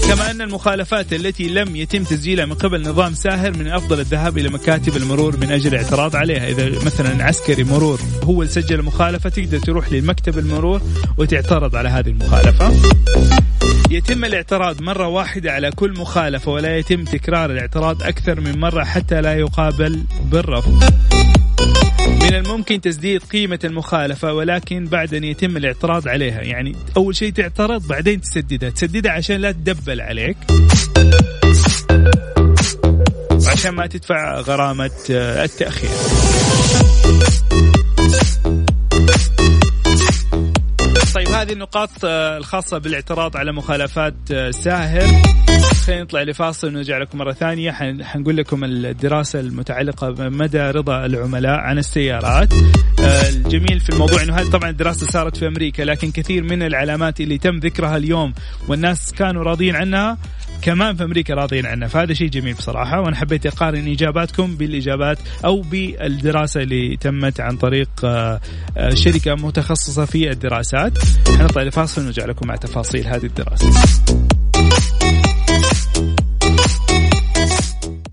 كما 0.09 0.31
أن 0.31 0.41
المخالفات 0.41 1.13
التي 1.13 1.49
لم 1.49 1.77
يتم 1.77 2.05
تسجيلها 2.05 2.47
من 2.47 2.55
قبل 2.55 2.89
نظام 2.89 3.15
ساهر 3.15 3.51
من 3.51 3.67
الأفضل 3.67 4.01
الذهاب 4.01 4.39
إلى 4.39 4.49
مكاتب 4.49 4.97
المرور 4.97 5.37
من 5.37 5.53
أجل 5.53 5.75
الاعتراض 5.75 6.17
عليها. 6.17 6.49
إذا 6.49 6.69
مثلا 6.69 7.25
عسكري 7.25 7.65
مرور 7.65 8.01
هو 8.23 8.43
اللي 8.43 8.53
سجل 8.53 8.81
المخالفة 8.81 9.31
تقدر 9.31 9.59
تروح 9.59 9.93
لمكتب 9.93 10.39
المرور 10.39 10.83
وتعترض 11.19 11.77
على 11.77 11.89
هذه 11.89 12.09
المخالفة. 12.09 12.73
يتم 13.91 14.25
الاعتراض 14.25 14.83
مرة 14.83 15.07
واحدة 15.07 15.53
على 15.53 15.71
كل 15.71 15.93
مخالفة 15.93 16.53
ولا 16.53 16.79
يتم 16.79 17.05
تكرار 17.05 17.51
الاعتراض 17.51 18.03
أكثر 18.03 18.41
من 18.41 18.59
مرة 18.61 18.85
حتى 18.85 19.21
لا 19.21 19.35
يقابل 19.35 20.05
بالرفض. 20.25 20.85
من 22.23 22.35
الممكن 22.35 22.81
تسديد 22.81 23.23
قيمة 23.23 23.59
المخالفة 23.65 24.33
ولكن 24.33 24.85
بعد 24.85 25.15
أن 25.15 25.25
يتم 25.25 25.57
الاعتراض 25.57 26.09
عليها. 26.09 26.41
يعني 26.41 26.77
أول 26.97 27.17
شيء 27.17 27.33
تعترض 27.33 27.87
بعدين 27.87 28.21
تسددها. 28.21 28.71
تسددها 28.71 29.13
عشان 29.13 29.37
لا 29.37 29.53
تدبل 29.53 30.01
عليك. 30.01 30.37
عشان 33.47 33.71
ما 33.75 33.87
تدفع 33.87 34.41
غرامة 34.41 34.91
آه، 35.11 35.45
التأخير. 35.45 35.91
طيب 41.15 41.29
هذه 41.29 41.53
النقاط 41.53 41.91
آه، 42.05 42.37
الخاصة 42.37 42.79
بالاعتراض 42.79 43.37
على 43.37 43.53
مخالفات 43.53 44.15
آه، 44.33 44.51
ساهر. 44.51 45.23
خلينا 45.87 46.03
نطلع 46.03 46.23
لفاصل 46.23 46.69
ونرجع 46.69 46.99
لكم 46.99 47.19
مرة 47.19 47.33
ثانية. 47.33 47.73
حنقول 48.03 48.37
لكم 48.37 48.65
الدراسة 48.65 49.41
المتعلقة 49.41 50.11
بمدى 50.11 50.59
رضا 50.59 51.07
العملاء 51.07 51.59
عن 51.59 51.79
السيارات. 51.79 52.53
آه، 53.01 53.29
الجميل 53.29 53.81
في 53.81 53.91
الموضوع 53.91 54.23
إنه 54.23 54.35
هذه 54.37 54.51
طبعا 54.51 54.71
الدراسة 54.71 55.07
صارت 55.07 55.37
في 55.37 55.47
أمريكا 55.47 55.83
لكن 55.83 56.11
كثير 56.11 56.43
من 56.43 56.63
العلامات 56.63 57.21
اللي 57.21 57.39
تم 57.39 57.57
ذكرها 57.57 57.97
اليوم 57.97 58.35
والناس 58.69 59.13
كانوا 59.13 59.43
راضيين 59.43 59.77
عنها 59.77 60.19
كمان 60.65 60.97
في 60.97 61.05
أمريكا 61.05 61.35
راضيين 61.35 61.67
عنها 61.67 61.89
فهذا 61.89 62.15
شيء 62.15 62.29
جميل 62.29 62.55
بصراحة 62.55 63.01
وأنا 63.01 63.17
حبيت 63.17 63.47
أقارن 63.47 63.89
إجاباتكم 63.89 64.57
بالإجابات 64.57 65.19
أو 65.45 65.61
بالدراسة 65.61 66.63
اللي 66.63 66.97
تمت 66.97 67.41
عن 67.41 67.57
طريق 67.57 67.89
آه، 68.05 68.41
آه، 68.77 68.95
شركة 68.95 69.35
متخصصة 69.35 70.05
في 70.05 70.31
الدراسات. 70.31 70.99
حنطلع 71.39 71.63
لفاصل 71.63 72.03
ونرجع 72.03 72.25
لكم 72.25 72.47
مع 72.47 72.57
تفاصيل 72.57 73.07
هذه 73.07 73.27
الدراسة. 73.27 73.67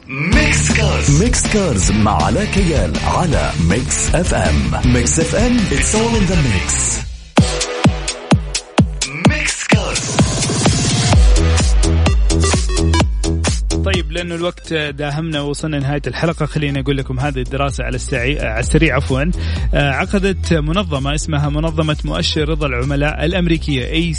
Mix 0.08 0.72
Cars 0.78 1.24
Mix 1.24 1.54
Cars 1.54 1.92
مع 1.92 2.24
علاء 2.24 2.46
كيال 2.46 2.92
على 3.06 3.52
Mix 3.70 4.16
FM 4.16 4.94
Mix 4.94 5.20
FM 5.20 5.58
it's 5.58 5.96
all 5.96 6.22
in 6.22 6.32
the 6.32 6.36
mix. 6.36 7.11
طيب 13.86 14.12
لأنه 14.12 14.36
الوقت 14.36 14.74
داهمنا 14.74 15.42
ووصلنا 15.42 15.80
نهايه 15.80 16.02
الحلقة. 16.08 16.46
خليني 16.46 16.80
أقول 16.80 16.98
لكم 16.98 17.20
هذه 17.20 17.38
الدراسة 17.38 17.84
على 17.84 17.96
السريع 17.96 18.52
على 18.52 18.60
السريع 18.60 18.96
عفوا. 18.96 19.32
آه، 19.74 19.92
عقدت 19.92 20.54
منظمة 20.54 21.16
اسمها 21.16 21.50
منظمة 21.50 21.98
مؤشر 22.06 22.50
رضا 22.50 22.68
العملاء 22.68 23.26
الأمريكية 23.26 23.86
اي 23.86 24.14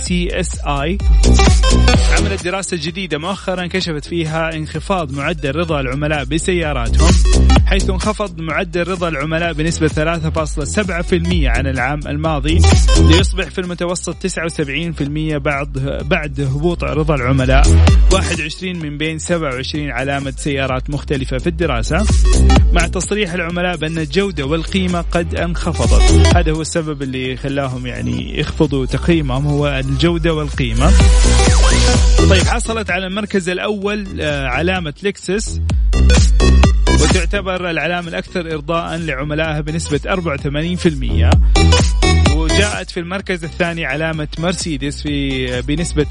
عملت 2.18 2.44
دراسة 2.44 2.76
جديدة 2.76 3.18
مؤخرا 3.18 3.66
كشفت 3.66 4.04
فيها 4.04 4.54
انخفاض 4.54 5.12
معدل 5.12 5.56
رضا 5.56 5.80
العملاء 5.80 6.24
بسياراتهم. 6.24 7.41
حيث 7.72 7.90
انخفض 7.90 8.40
معدل 8.40 8.88
رضا 8.88 9.08
العملاء 9.08 9.52
بنسبة 9.52 9.88
3.7% 9.88 9.94
عن 11.44 11.66
العام 11.66 12.00
الماضي 12.06 12.60
ليصبح 13.00 13.48
في 13.48 13.60
المتوسط 13.60 14.16
79% 14.26 15.36
بعد 15.36 16.02
بعد 16.04 16.40
هبوط 16.40 16.84
رضا 16.84 17.14
العملاء 17.14 17.62
21 18.12 18.76
من 18.76 18.98
بين 18.98 19.18
27 19.18 19.90
علامة 19.90 20.34
سيارات 20.36 20.90
مختلفة 20.90 21.38
في 21.38 21.46
الدراسة. 21.46 22.06
مع 22.72 22.86
تصريح 22.86 23.32
العملاء 23.32 23.76
بأن 23.76 23.98
الجودة 23.98 24.44
والقيمة 24.44 25.00
قد 25.00 25.34
انخفضت. 25.34 26.36
هذا 26.36 26.52
هو 26.52 26.60
السبب 26.60 27.02
اللي 27.02 27.36
خلاهم 27.36 27.86
يعني 27.86 28.40
يخفضوا 28.40 28.86
تقييمهم 28.86 29.46
هو 29.46 29.68
الجودة 29.68 30.34
والقيمة. 30.34 30.92
طيب 32.30 32.42
حصلت 32.42 32.90
على 32.90 33.06
المركز 33.06 33.48
الأول 33.48 34.20
آه، 34.20 34.46
علامة 34.46 34.94
لكسس 35.02 35.60
وتعتبر 37.02 37.70
العلامة 37.70 38.08
الأكثر 38.08 38.52
إرضاء 38.52 38.96
لعملائها 38.96 39.60
بنسبة 39.60 39.98
84% 39.98 40.04
وجاءت 42.36 42.90
في 42.90 43.00
المركز 43.00 43.44
الثاني 43.44 43.84
علامة 43.84 44.28
مرسيدس 44.38 45.02
في 45.02 45.62
بنسبة 45.62 46.04
83% 46.04 46.08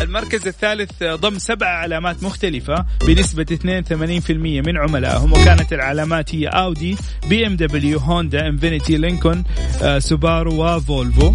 المركز 0.00 0.46
الثالث 0.48 0.90
ضم 1.02 1.38
سبع 1.38 1.66
علامات 1.66 2.22
مختلفة 2.22 2.84
بنسبة 3.06 3.58
82% 3.90 4.30
من 4.66 4.78
عملائهم 4.78 5.32
وكانت 5.32 5.72
العلامات 5.72 6.34
هي 6.34 6.46
أودي 6.46 6.96
بي 7.28 7.46
إم 7.46 7.56
دبليو 7.56 7.98
هوندا 7.98 8.46
إنفينيتي 8.46 8.96
لينكولن 8.96 9.44
آه، 9.82 9.98
سوبارو 9.98 10.76
وفولفو. 10.76 11.32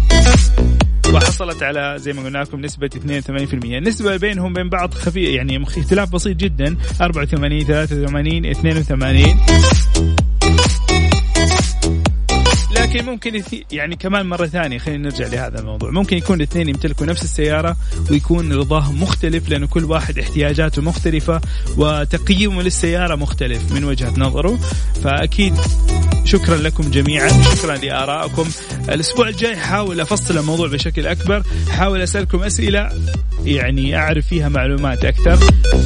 وحصلت 1.14 1.62
على 1.62 1.94
زي 1.98 2.12
ما 2.12 2.22
قلنا 2.24 2.38
لكم 2.38 2.60
نسبة 2.60 2.90
82% 2.94 3.52
النسبة 3.64 4.16
بينهم 4.16 4.52
بين 4.52 4.68
بعض 4.68 4.94
خفيفة 4.94 5.32
يعني 5.32 5.62
اختلاف 5.62 6.12
بسيط 6.12 6.36
جدا. 6.36 6.76
84 7.00 7.64
83 7.64 8.46
82 8.46 9.36
لكن 12.88 13.06
ممكن 13.06 13.42
يعني 13.72 13.96
كمان 13.96 14.26
مرة 14.26 14.46
ثانية 14.46 14.78
خلينا 14.78 15.08
نرجع 15.08 15.26
لهذا 15.26 15.60
الموضوع. 15.60 15.90
ممكن 15.90 16.16
يكون 16.16 16.36
الاثنين 16.36 16.68
يمتلكوا 16.68 17.06
نفس 17.06 17.22
السيارة 17.22 17.76
ويكون 18.10 18.52
رضاهم 18.52 19.02
مختلف 19.02 19.48
لأنه 19.48 19.66
كل 19.66 19.84
واحد 19.84 20.18
احتياجاته 20.18 20.82
مختلفة 20.82 21.40
وتقييمه 21.76 22.62
للسيارة 22.62 23.14
مختلف 23.14 23.72
من 23.72 23.84
وجهة 23.84 24.12
نظره. 24.16 24.58
فأكيد 25.04 25.54
شكرا 26.24 26.56
لكم 26.56 26.90
جميعا 26.90 27.28
شكرا 27.28 27.76
لآرائكم. 27.76 28.48
الأسبوع 28.88 29.28
الجاي 29.28 29.56
حاول 29.56 30.00
أفصل 30.00 30.38
الموضوع 30.38 30.68
بشكل 30.68 31.06
أكبر 31.06 31.42
حاول 31.70 32.00
أسألكم 32.00 32.42
أسئلة. 32.42 32.90
يعني 33.56 33.96
أعرف 33.96 34.26
فيها 34.26 34.48
معلومات 34.48 35.04
أكثر. 35.04 35.38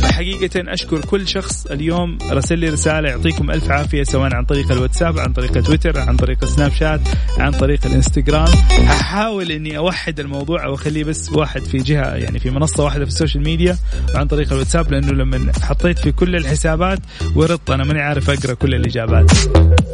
حقيقة 0.03 0.73
أشكر 0.73 1.01
كل 1.01 1.29
شخص 1.29 1.67
اليوم 1.67 2.19
رسل 2.31 2.59
لي 2.59 2.69
رسالة 2.69 3.09
يعطيكم 3.09 3.51
ألف 3.51 3.71
عافية 3.71 4.03
سواء 4.03 4.35
عن 4.35 4.45
طريق 4.45 4.73
الواتساب 4.73 5.19
عن 5.19 5.33
طريق 5.33 5.63
تويتر 5.63 5.99
عن 6.01 6.17
طريق 6.17 6.45
سناب 6.45 6.73
شات 6.73 7.01
عن 7.39 7.53
طريق 7.53 7.87
الإنستغرام. 7.87 8.49
هحاول 8.71 9.51
إني 9.51 9.77
أوحد 9.79 10.21
الموضوع 10.21 10.65
أو 10.65 10.75
أخليه 10.75 11.05
بس 11.05 11.33
واحد 11.33 11.63
في 11.63 11.79
جهة 11.79 12.15
يعني 12.15 12.39
في 12.39 12.51
منصة 12.51 12.85
واحدة 12.85 13.05
في 13.05 13.11
ال 13.11 13.15
social 13.15 13.45
media 13.45 13.79
وعن 14.15 14.27
طريق 14.27 14.53
الواتساب 14.53 14.93
لأنه 14.93 15.13
لما 15.13 15.53
حطيت 15.63 15.99
في 15.99 16.13
كل 16.13 16.37
الحسابات 16.37 16.99
ورطت 17.35 17.71
أنا 17.71 17.85
ماني 17.85 18.01
عارف 18.01 18.31
أقرأ 18.31 18.55
كل 18.55 18.75
الإجابات. 18.75 19.33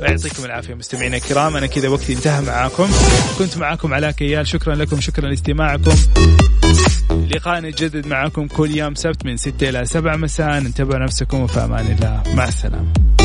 يعطيكم 0.03 0.45
العافية 0.45 0.75
مستمعينا 0.75 1.17
الكرام 1.17 1.57
أنا 1.57 1.67
كذا 1.67 1.89
وقتي 1.89 2.13
انتهى 2.13 2.43
معاكم. 2.43 2.89
كنت 3.39 3.59
معاكم 3.59 3.95
علاء 3.95 4.11
كيال 4.11 4.47
شكرا 4.47 4.75
لكم 4.75 5.01
شكرا 5.01 5.29
لاستماعكم. 5.29 5.95
لقاء 7.27 7.65
يتجدد 7.65 8.07
معكم 8.07 8.47
كل 8.47 8.71
يوم 8.71 8.95
سبت 8.95 9.27
من 9.27 9.37
6 9.37 9.69
إلى 9.69 9.85
7 9.85 10.17
مساء. 10.17 10.59
انتبهوا 10.59 10.99
نفسكم 10.99 11.41
وفي 11.41 11.65
أمان 11.65 11.87
الله. 11.87 12.23
مع 12.35 12.49
السلامة. 12.49 13.18